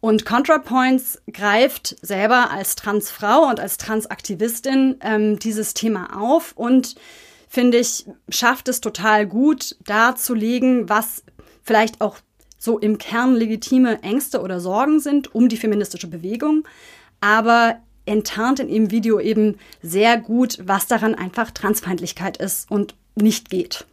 Und 0.00 0.24
ContraPoints 0.24 1.20
greift 1.30 1.94
selber 2.02 2.50
als 2.50 2.74
Transfrau 2.74 3.48
und 3.48 3.60
als 3.60 3.76
Transaktivistin 3.76 4.96
ähm, 5.02 5.38
dieses 5.38 5.74
Thema 5.74 6.18
auf 6.20 6.52
und 6.56 6.96
finde 7.48 7.78
ich, 7.78 8.06
schafft 8.28 8.68
es 8.68 8.80
total 8.80 9.26
gut 9.26 9.76
darzulegen, 9.84 10.88
was 10.88 11.22
vielleicht 11.62 12.00
auch 12.00 12.16
so 12.58 12.78
im 12.78 12.98
Kern 12.98 13.34
legitime 13.36 14.02
Ängste 14.02 14.40
oder 14.40 14.58
Sorgen 14.58 15.00
sind 15.00 15.34
um 15.34 15.48
die 15.48 15.56
feministische 15.56 16.08
Bewegung, 16.08 16.64
aber 17.20 17.76
enttarnt 18.06 18.60
in 18.60 18.68
ihrem 18.68 18.90
Video 18.90 19.20
eben 19.20 19.58
sehr 19.82 20.18
gut, 20.18 20.58
was 20.62 20.86
daran 20.86 21.14
einfach 21.14 21.50
Transfeindlichkeit 21.50 22.36
ist 22.36 22.70
und 22.70 22.94
nicht 23.14 23.50
geht. 23.50 23.86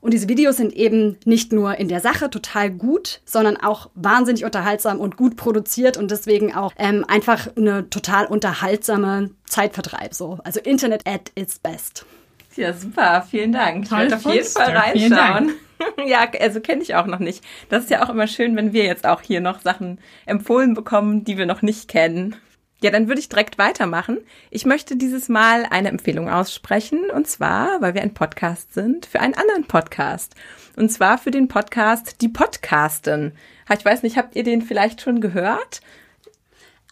Und 0.00 0.14
diese 0.14 0.28
Videos 0.28 0.56
sind 0.56 0.72
eben 0.74 1.16
nicht 1.24 1.52
nur 1.52 1.76
in 1.76 1.88
der 1.88 2.00
Sache 2.00 2.30
total 2.30 2.70
gut, 2.70 3.20
sondern 3.24 3.56
auch 3.56 3.90
wahnsinnig 3.94 4.44
unterhaltsam 4.44 5.00
und 5.00 5.16
gut 5.16 5.36
produziert 5.36 5.96
und 5.96 6.10
deswegen 6.10 6.54
auch 6.54 6.72
ähm, 6.78 7.04
einfach 7.08 7.48
eine 7.56 7.90
total 7.90 8.26
unterhaltsame 8.26 9.30
Zeitvertreib. 9.46 10.14
So. 10.14 10.38
Also 10.44 10.60
Internet 10.60 11.06
at 11.06 11.32
its 11.34 11.58
best. 11.58 12.06
Ja, 12.54 12.72
super, 12.72 13.26
vielen 13.28 13.52
Dank. 13.52 13.88
Toll, 13.88 14.04
ich 14.04 14.10
werde 14.10 14.16
auf 14.16 14.34
jeden 14.34 14.46
Fall 14.46 14.76
reinschauen. 14.76 15.52
ja, 16.06 16.28
also 16.40 16.60
kenne 16.60 16.82
ich 16.82 16.94
auch 16.94 17.06
noch 17.06 17.20
nicht. 17.20 17.44
Das 17.68 17.84
ist 17.84 17.90
ja 17.90 18.04
auch 18.04 18.08
immer 18.08 18.26
schön, 18.26 18.56
wenn 18.56 18.72
wir 18.72 18.84
jetzt 18.84 19.06
auch 19.06 19.20
hier 19.20 19.40
noch 19.40 19.60
Sachen 19.60 19.98
empfohlen 20.26 20.74
bekommen, 20.74 21.24
die 21.24 21.38
wir 21.38 21.46
noch 21.46 21.62
nicht 21.62 21.88
kennen. 21.88 22.36
Ja, 22.80 22.90
dann 22.90 23.08
würde 23.08 23.20
ich 23.20 23.28
direkt 23.28 23.58
weitermachen. 23.58 24.18
Ich 24.50 24.64
möchte 24.64 24.96
dieses 24.96 25.28
Mal 25.28 25.66
eine 25.68 25.88
Empfehlung 25.88 26.30
aussprechen, 26.30 27.10
und 27.10 27.26
zwar, 27.26 27.80
weil 27.80 27.94
wir 27.94 28.02
ein 28.02 28.14
Podcast 28.14 28.72
sind, 28.72 29.06
für 29.06 29.18
einen 29.18 29.34
anderen 29.34 29.64
Podcast. 29.64 30.36
Und 30.76 30.90
zwar 30.90 31.18
für 31.18 31.32
den 31.32 31.48
Podcast 31.48 32.22
Die 32.22 32.28
Podcasten. 32.28 33.32
Ich 33.76 33.84
weiß 33.84 34.04
nicht, 34.04 34.16
habt 34.16 34.36
ihr 34.36 34.44
den 34.44 34.62
vielleicht 34.62 35.00
schon 35.00 35.20
gehört? 35.20 35.80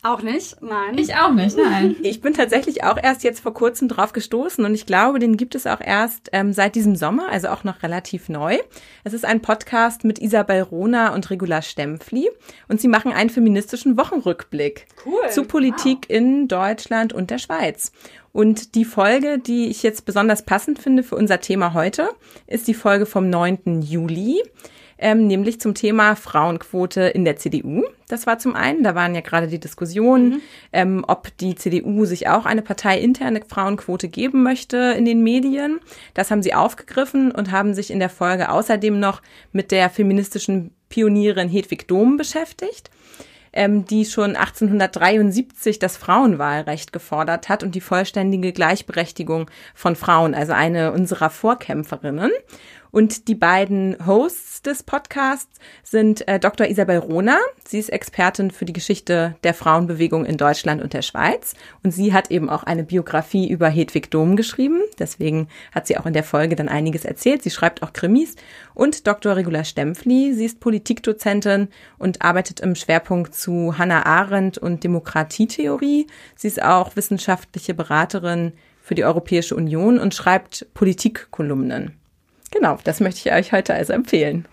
Auch 0.07 0.23
nicht? 0.23 0.62
Nein. 0.62 0.97
Ich 0.99 1.16
auch 1.16 1.33
nicht, 1.33 1.57
nein. 1.57 1.97
Ich 2.03 2.21
bin 2.21 2.33
tatsächlich 2.33 2.85
auch 2.85 2.97
erst 2.97 3.25
jetzt 3.25 3.40
vor 3.40 3.53
kurzem 3.53 3.88
drauf 3.88 4.12
gestoßen 4.12 4.64
und 4.64 4.73
ich 4.73 4.87
glaube, 4.87 5.19
den 5.19 5.37
gibt 5.37 5.57
es 5.57 5.66
auch 5.66 5.81
erst 5.81 6.31
ähm, 6.33 6.53
seit 6.53 6.77
diesem 6.77 6.95
Sommer, 6.95 7.29
also 7.29 7.49
auch 7.49 7.64
noch 7.64 7.83
relativ 7.83 8.29
neu. 8.29 8.57
Es 9.03 9.14
ist 9.14 9.25
ein 9.25 9.42
Podcast 9.42 10.05
mit 10.05 10.21
Isabel 10.21 10.62
Rona 10.62 11.12
und 11.12 11.29
Regula 11.29 11.61
Stempfli 11.61 12.31
und 12.69 12.81
sie 12.81 12.87
machen 12.87 13.12
einen 13.12 13.31
feministischen 13.31 13.97
Wochenrückblick 13.99 14.87
Cool. 15.05 15.29
zu 15.31 15.42
Politik 15.42 16.09
in 16.09 16.47
Deutschland 16.47 17.12
und 17.12 17.31
der 17.31 17.38
Schweiz. 17.38 17.90
Und 18.31 18.77
die 18.77 18.85
Folge, 18.85 19.40
die 19.40 19.66
ich 19.66 19.83
jetzt 19.83 20.05
besonders 20.05 20.45
passend 20.45 20.79
finde 20.79 21.03
für 21.03 21.16
unser 21.16 21.40
Thema 21.40 21.75
heute, 21.75 22.11
ist 22.47 22.69
die 22.69 22.75
Folge 22.75 23.07
vom 23.07 23.29
9. 23.29 23.83
Juli 23.83 24.40
ähm, 24.99 25.27
nämlich 25.27 25.61
zum 25.61 25.75
Thema 25.75 26.14
Frauenquote 26.16 27.03
in 27.03 27.25
der 27.25 27.37
CDU. 27.37 27.85
Das 28.09 28.27
war 28.27 28.38
zum 28.38 28.55
einen, 28.55 28.85
da 28.85 28.95
waren 28.95 29.14
ja 29.14 29.21
gerade 29.21 29.49
die 29.49 29.59
Diskussionen, 29.59 30.40
ähm, 30.73 31.05
ob 31.09 31.37
die 31.38 31.57
CDU 31.57 32.05
sich 32.05 32.29
auch 32.29 32.47
eine 32.47 32.62
parteiinterne 32.62 33.40
Frauenquote 33.47 34.09
geben 34.09 34.42
möchte 34.42 34.95
in 34.97 35.05
den 35.05 35.23
Medien. 35.23 35.81
Das 36.14 36.31
haben 36.31 36.42
sie 36.42 36.55
aufgegriffen 36.55 37.33
und 37.33 37.51
haben 37.51 37.75
sich 37.75 37.90
in 37.90 37.99
der 37.99 38.11
Folge 38.11 38.51
außerdem 38.51 39.01
noch 39.01 39.23
mit 39.53 39.73
der 39.73 39.90
feministischen 39.90 40.71
Pionierin 40.88 41.49
Hedwig 41.49 41.88
Dohm 41.88 42.16
beschäftigt 42.16 42.90
ähm, 43.57 43.87
die 43.87 44.05
schon 44.05 44.37
1873 44.37 45.79
das 45.81 45.97
Frauenwahlrecht 45.97 46.92
gefordert 46.92 47.49
hat 47.49 47.64
und 47.64 47.75
die 47.75 47.81
vollständige 47.81 48.53
Gleichberechtigung 48.53 49.51
von 49.75 49.97
Frauen, 49.97 50.35
also 50.35 50.53
eine 50.53 50.92
unserer 50.92 51.31
Vorkämpferinnen. 51.31 52.31
Und 52.96 53.28
die 53.28 53.35
beiden 53.35 53.94
Hosts 54.06 54.62
des 54.62 54.82
Podcasts 54.82 55.61
sind 55.82 56.26
äh, 56.26 56.40
Dr. 56.40 56.66
Isabel 56.66 56.96
Rohner. 56.96 57.37
Sie 57.68 57.78
ist 57.78 57.90
Expertin 57.90 58.50
für 58.50 58.64
die 58.64 58.72
Geschichte 58.72 59.37
der 59.44 59.52
Frauenbewegung 59.52 60.24
in 60.24 60.38
Deutschland 60.38 60.80
und 60.80 60.94
der 60.94 61.02
Schweiz. 61.02 61.52
Und 61.82 61.90
sie 61.90 62.14
hat 62.14 62.30
eben 62.30 62.48
auch 62.48 62.62
eine 62.62 62.85
Biografie 62.85 63.50
über 63.50 63.68
Hedwig 63.68 64.11
Dohm 64.11 64.35
geschrieben. 64.35 64.80
Deswegen 64.98 65.48
hat 65.72 65.87
sie 65.87 65.98
auch 65.98 66.06
in 66.06 66.14
der 66.14 66.24
Folge 66.24 66.56
dann 66.56 66.70
einiges 66.70 67.04
erzählt. 67.04 67.42
Sie 67.42 67.50
schreibt 67.50 67.82
auch 67.82 67.92
Krimis. 67.92 68.35
Und 68.72 69.06
Dr. 69.06 69.37
Regula 69.37 69.64
Stempfli. 69.64 70.32
Sie 70.32 70.46
ist 70.46 70.61
Politikdozentin 70.61 71.68
und 71.98 72.22
arbeitet 72.22 72.61
im 72.61 72.74
Schwerpunkt 72.74 73.35
zu 73.35 73.76
Hannah 73.76 74.06
Arendt 74.06 74.56
und 74.56 74.85
Demokratietheorie. 74.85 76.06
Sie 76.35 76.48
ist 76.48 76.62
auch 76.62 76.96
wissenschaftliche 76.96 77.74
Beraterin 77.74 78.54
für 78.80 78.94
die 78.94 79.04
Europäische 79.04 79.54
Union 79.54 79.98
und 79.98 80.14
schreibt 80.14 80.66
Politikkolumnen. 80.72 81.92
Genau, 82.57 82.79
das 82.85 83.01
möchte 83.01 83.29
ich 83.29 83.35
euch 83.35 83.53
heute 83.53 83.75
also 83.75 83.92
empfehlen. 83.92 84.47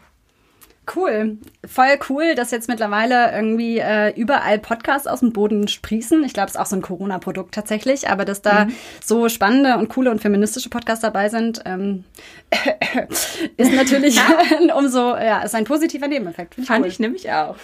Cool. 0.94 1.38
Voll 1.66 1.98
cool, 2.10 2.36
dass 2.36 2.52
jetzt 2.52 2.68
mittlerweile 2.68 3.32
irgendwie 3.32 3.78
äh, 3.78 4.14
überall 4.20 4.60
Podcasts 4.60 5.08
aus 5.08 5.22
dem 5.22 5.32
Boden 5.32 5.70
sprießen. 5.70 6.26
Ich 6.26 6.34
glaube, 6.34 6.50
es 6.50 6.56
ist 6.56 6.60
auch 6.60 6.66
so 6.66 6.76
ein 6.76 6.82
Corona-Produkt 6.82 7.56
tatsächlich, 7.56 8.10
aber 8.10 8.26
dass 8.26 8.42
da 8.42 8.66
mhm. 8.66 8.74
so 9.02 9.30
spannende 9.30 9.78
und 9.78 9.88
coole 9.88 10.12
und 10.12 10.22
feministische 10.22 10.70
Podcasts 10.70 11.02
dabei 11.02 11.30
sind, 11.30 11.62
ähm, 11.66 12.04
ist 13.58 13.72
natürlich 13.72 14.20
umso, 14.78 15.16
ja, 15.16 15.42
ist 15.44 15.56
ein 15.56 15.64
positiver 15.64 16.10
Nebeneffekt. 16.10 16.56
Fand 16.56 16.84
cool. 16.84 16.92
ich 16.92 17.00
nämlich 17.00 17.32
auch. 17.32 17.56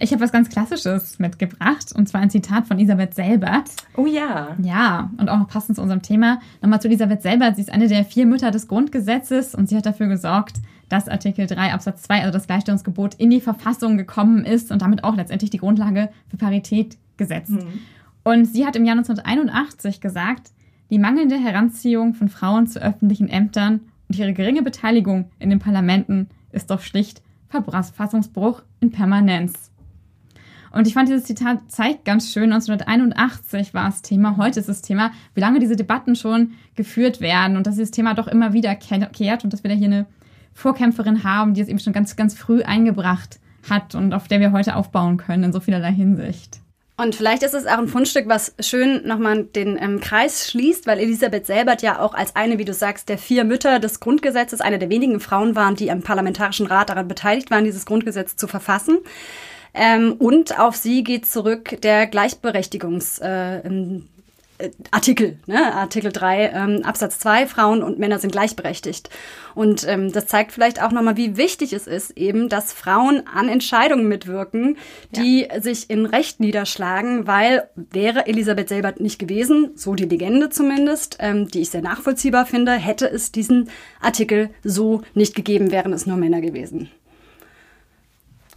Ich 0.00 0.12
habe 0.12 0.22
was 0.22 0.30
ganz 0.30 0.48
Klassisches 0.48 1.18
mitgebracht 1.18 1.92
und 1.92 2.08
zwar 2.08 2.20
ein 2.20 2.30
Zitat 2.30 2.66
von 2.66 2.78
Elisabeth 2.78 3.14
Selbert. 3.14 3.70
Oh 3.96 4.06
ja. 4.06 4.56
Ja, 4.62 5.10
und 5.16 5.28
auch 5.28 5.38
noch 5.38 5.48
passend 5.48 5.76
zu 5.76 5.82
unserem 5.82 6.02
Thema. 6.02 6.40
Nochmal 6.62 6.80
zu 6.80 6.88
Elisabeth 6.88 7.22
Selbert. 7.22 7.56
Sie 7.56 7.62
ist 7.62 7.72
eine 7.72 7.88
der 7.88 8.04
vier 8.04 8.26
Mütter 8.26 8.50
des 8.50 8.68
Grundgesetzes 8.68 9.54
und 9.54 9.68
sie 9.68 9.76
hat 9.76 9.86
dafür 9.86 10.06
gesorgt, 10.06 10.58
dass 10.88 11.08
Artikel 11.08 11.46
3 11.46 11.72
Absatz 11.72 12.02
2, 12.02 12.20
also 12.20 12.32
das 12.32 12.46
Gleichstellungsgebot, 12.46 13.14
in 13.16 13.30
die 13.30 13.40
Verfassung 13.40 13.96
gekommen 13.96 14.44
ist 14.44 14.70
und 14.70 14.82
damit 14.82 15.04
auch 15.04 15.16
letztendlich 15.16 15.50
die 15.50 15.58
Grundlage 15.58 16.10
für 16.28 16.36
Parität 16.36 16.96
gesetzt. 17.16 17.50
Mhm. 17.50 17.80
Und 18.22 18.46
sie 18.46 18.66
hat 18.66 18.76
im 18.76 18.84
Jahr 18.84 18.96
1981 18.96 20.00
gesagt, 20.00 20.52
die 20.90 20.98
mangelnde 20.98 21.36
Heranziehung 21.36 22.14
von 22.14 22.28
Frauen 22.28 22.66
zu 22.66 22.80
öffentlichen 22.80 23.28
Ämtern 23.28 23.80
und 24.08 24.18
ihre 24.18 24.32
geringe 24.32 24.62
Beteiligung 24.62 25.30
in 25.38 25.50
den 25.50 25.58
Parlamenten 25.58 26.28
ist 26.52 26.70
doch 26.70 26.80
schlicht 26.80 27.22
Verfassungsbruch 27.48 28.62
in 28.80 28.90
Permanenz. 28.90 29.70
Und 30.70 30.86
ich 30.86 30.94
fand, 30.94 31.08
dieses 31.08 31.24
Zitat 31.24 31.58
zeigt 31.68 32.04
ganz 32.04 32.32
schön, 32.32 32.52
1981 32.52 33.74
war 33.74 33.88
es 33.88 34.02
Thema, 34.02 34.36
heute 34.36 34.60
ist 34.60 34.68
es 34.68 34.82
Thema, 34.82 35.10
wie 35.34 35.40
lange 35.40 35.58
diese 35.58 35.76
Debatten 35.76 36.16
schon 36.16 36.52
geführt 36.74 37.20
werden 37.20 37.56
und 37.56 37.66
dass 37.66 37.74
dieses 37.74 37.90
Thema 37.90 38.14
doch 38.14 38.28
immer 38.28 38.52
wieder 38.52 38.74
kehrt 38.74 39.44
und 39.44 39.52
dass 39.52 39.62
wir 39.62 39.70
da 39.70 39.76
hier 39.76 39.86
eine 39.86 40.06
Vorkämpferin 40.54 41.24
haben, 41.24 41.54
die 41.54 41.60
es 41.60 41.68
eben 41.68 41.78
schon 41.78 41.92
ganz, 41.92 42.16
ganz 42.16 42.34
früh 42.34 42.62
eingebracht 42.62 43.38
hat 43.68 43.94
und 43.94 44.12
auf 44.12 44.28
der 44.28 44.40
wir 44.40 44.52
heute 44.52 44.76
aufbauen 44.76 45.16
können 45.16 45.44
in 45.44 45.52
so 45.52 45.60
vielerlei 45.60 45.92
Hinsicht. 45.92 46.60
Und 47.00 47.14
vielleicht 47.14 47.44
ist 47.44 47.54
es 47.54 47.66
auch 47.66 47.78
ein 47.78 47.86
Fundstück, 47.86 48.28
was 48.28 48.54
schön 48.58 49.06
nochmal 49.06 49.44
den 49.44 49.78
ähm, 49.80 50.00
Kreis 50.00 50.50
schließt, 50.50 50.84
weil 50.88 50.98
Elisabeth 50.98 51.46
Selbert 51.46 51.80
ja 51.80 52.00
auch 52.00 52.12
als 52.12 52.34
eine, 52.34 52.58
wie 52.58 52.64
du 52.64 52.74
sagst, 52.74 53.08
der 53.08 53.18
vier 53.18 53.44
Mütter 53.44 53.78
des 53.78 54.00
Grundgesetzes, 54.00 54.60
eine 54.60 54.80
der 54.80 54.90
wenigen 54.90 55.20
Frauen 55.20 55.54
waren, 55.54 55.76
die 55.76 55.92
am 55.92 56.02
Parlamentarischen 56.02 56.66
Rat 56.66 56.90
daran 56.90 57.06
beteiligt 57.06 57.52
waren, 57.52 57.62
dieses 57.62 57.86
Grundgesetz 57.86 58.34
zu 58.34 58.48
verfassen. 58.48 58.98
Ähm, 59.74 60.14
und 60.18 60.58
auf 60.58 60.76
sie 60.76 61.04
geht 61.04 61.26
zurück 61.26 61.80
der 61.82 62.06
Gleichberechtigungs. 62.06 63.18
Äh, 63.18 63.58
äh 63.58 64.00
Artikel, 64.90 65.38
ne? 65.46 65.72
Artikel 65.74 66.10
3 66.10 66.50
ähm, 66.52 66.80
Absatz 66.82 67.20
2, 67.20 67.46
Frauen 67.46 67.82
und 67.82 67.98
Männer 68.00 68.18
sind 68.18 68.32
gleichberechtigt. 68.32 69.08
Und 69.54 69.86
ähm, 69.86 70.10
das 70.12 70.26
zeigt 70.26 70.52
vielleicht 70.52 70.82
auch 70.82 70.90
nochmal, 70.90 71.16
wie 71.16 71.36
wichtig 71.36 71.72
es 71.72 71.86
ist, 71.86 72.16
eben, 72.16 72.48
dass 72.48 72.72
Frauen 72.72 73.22
an 73.32 73.48
Entscheidungen 73.48 74.08
mitwirken, 74.08 74.76
die 75.12 75.46
ja. 75.48 75.60
sich 75.60 75.90
in 75.90 76.06
Recht 76.06 76.40
niederschlagen, 76.40 77.26
weil 77.26 77.68
wäre 77.76 78.26
Elisabeth 78.26 78.68
Selbert 78.68 79.00
nicht 79.00 79.18
gewesen, 79.18 79.70
so 79.76 79.94
die 79.94 80.06
Legende 80.06 80.50
zumindest, 80.50 81.18
ähm, 81.20 81.48
die 81.48 81.60
ich 81.60 81.70
sehr 81.70 81.82
nachvollziehbar 81.82 82.44
finde, 82.44 82.72
hätte 82.72 83.08
es 83.08 83.30
diesen 83.30 83.70
Artikel 84.00 84.50
so 84.64 85.02
nicht 85.14 85.36
gegeben, 85.36 85.70
wären 85.70 85.92
es 85.92 86.06
nur 86.06 86.16
Männer 86.16 86.40
gewesen. 86.40 86.90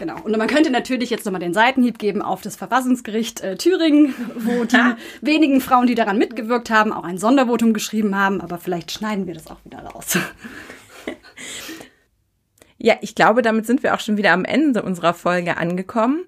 Genau. 0.02 0.20
Und 0.24 0.36
man 0.36 0.48
könnte 0.48 0.72
natürlich 0.72 1.12
jetzt 1.12 1.26
nochmal 1.26 1.42
den 1.42 1.54
Seitenhieb 1.54 2.00
geben 2.00 2.24
auf 2.24 2.42
das 2.42 2.56
Verfassungsgericht 2.56 3.42
äh, 3.42 3.56
Thüringen, 3.56 4.16
wo 4.36 4.64
die 4.64 4.96
wenigen 5.22 5.62
Frauen, 5.62 5.86
die 5.86 5.94
daran 5.94 6.18
mitgewirkt 6.18 6.72
haben, 6.72 6.92
auch 6.92 7.04
ein 7.04 7.20
Sondervotum 7.20 7.72
geschrieben 7.72 8.18
haben. 8.18 8.42
Aber 8.42 8.58
vielleicht 8.58 8.90
schneiden 8.90 9.28
wir 9.28 9.36
das 9.36 9.46
auch 9.46 9.64
wieder 9.64 9.80
raus. 9.80 10.18
Ja, 12.84 12.96
ich 13.02 13.14
glaube, 13.14 13.44
damit 13.44 13.68
sind 13.68 13.84
wir 13.84 13.94
auch 13.94 14.00
schon 14.00 14.18
wieder 14.18 14.32
am 14.32 14.44
Ende 14.44 14.82
unserer 14.82 15.14
Folge 15.14 15.58
angekommen. 15.58 16.24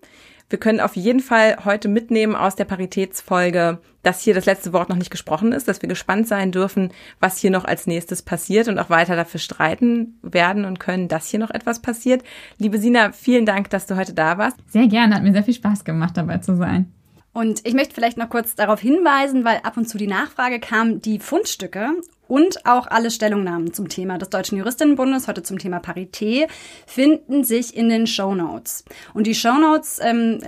Wir 0.54 0.60
können 0.60 0.82
auf 0.82 0.96
jeden 0.96 1.20
Fall 1.20 1.66
heute 1.66 1.88
mitnehmen 1.88 2.36
aus 2.36 2.56
der 2.56 2.66
Paritätsfolge, 2.66 3.80
dass 4.04 4.22
hier 4.22 4.36
das 4.36 4.46
letzte 4.46 4.72
Wort 4.72 4.88
noch 4.88 4.98
nicht 4.98 5.10
gesprochen 5.10 5.52
ist, 5.52 5.68
dass 5.68 5.82
wir 5.82 5.90
gespannt 5.90 6.28
sein 6.28 6.52
dürfen, 6.52 6.92
was 7.20 7.40
hier 7.40 7.50
noch 7.50 7.66
als 7.66 7.88
nächstes 7.88 8.22
passiert 8.22 8.68
und 8.68 8.78
auch 8.78 8.92
weiter 8.92 9.16
dafür 9.16 9.40
streiten 9.40 10.20
werden 10.22 10.66
und 10.66 10.80
können, 10.80 11.08
dass 11.08 11.28
hier 11.28 11.40
noch 11.40 11.50
etwas 11.50 11.82
passiert. 11.82 12.22
Liebe 12.60 12.78
Sina, 12.78 13.14
vielen 13.14 13.48
Dank, 13.48 13.72
dass 13.72 13.88
du 13.88 13.96
heute 13.96 14.14
da 14.14 14.38
warst. 14.38 14.58
Sehr 14.68 14.86
gerne, 14.86 15.16
hat 15.16 15.24
mir 15.24 15.34
sehr 15.34 15.44
viel 15.44 15.56
Spaß 15.56 15.86
gemacht, 15.86 16.18
dabei 16.18 16.38
zu 16.38 16.56
sein. 16.56 16.94
Und 17.34 17.66
ich 17.66 17.74
möchte 17.74 17.96
vielleicht 17.96 18.20
noch 18.20 18.30
kurz 18.30 18.54
darauf 18.54 18.80
hinweisen, 18.80 19.46
weil 19.46 19.58
ab 19.64 19.76
und 19.76 19.90
zu 19.90 19.98
die 19.98 20.06
Nachfrage 20.06 20.60
kam, 20.60 21.02
die 21.02 21.18
Fundstücke 21.18 21.90
und 22.34 22.66
auch 22.66 22.88
alle 22.88 23.12
Stellungnahmen 23.12 23.74
zum 23.74 23.90
Thema 23.90 24.18
des 24.18 24.32
Deutschen 24.32 24.58
Juristinnenbundes, 24.58 25.28
heute 25.28 25.44
zum 25.44 25.60
Thema 25.60 25.80
Parität, 25.80 26.50
finden 26.88 27.44
sich 27.44 27.78
in 27.78 27.90
den 27.90 28.08
Show 28.08 28.34
Notes. 28.34 28.86
Und 29.14 29.28
die 29.28 29.36
Show 29.36 29.54
Notes 29.54 30.00
ähm, 30.02 30.40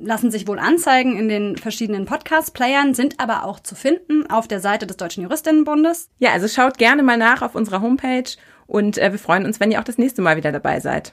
lassen 0.00 0.30
sich 0.30 0.48
wohl 0.48 0.58
anzeigen 0.58 1.18
in 1.18 1.28
den 1.28 1.58
verschiedenen 1.58 2.06
Podcast-Playern, 2.06 2.94
sind 2.94 3.20
aber 3.20 3.44
auch 3.44 3.60
zu 3.60 3.74
finden 3.74 4.30
auf 4.30 4.48
der 4.48 4.60
Seite 4.60 4.86
des 4.86 4.96
Deutschen 4.96 5.22
Juristinnenbundes. 5.22 6.08
Ja, 6.18 6.32
also 6.32 6.48
schaut 6.48 6.78
gerne 6.78 7.02
mal 7.02 7.18
nach 7.18 7.42
auf 7.42 7.54
unserer 7.54 7.82
Homepage 7.82 8.30
und 8.66 8.96
äh, 8.96 9.12
wir 9.12 9.18
freuen 9.18 9.44
uns, 9.44 9.60
wenn 9.60 9.70
ihr 9.70 9.80
auch 9.80 9.84
das 9.84 9.98
nächste 9.98 10.22
Mal 10.22 10.38
wieder 10.38 10.50
dabei 10.50 10.80
seid. 10.80 11.12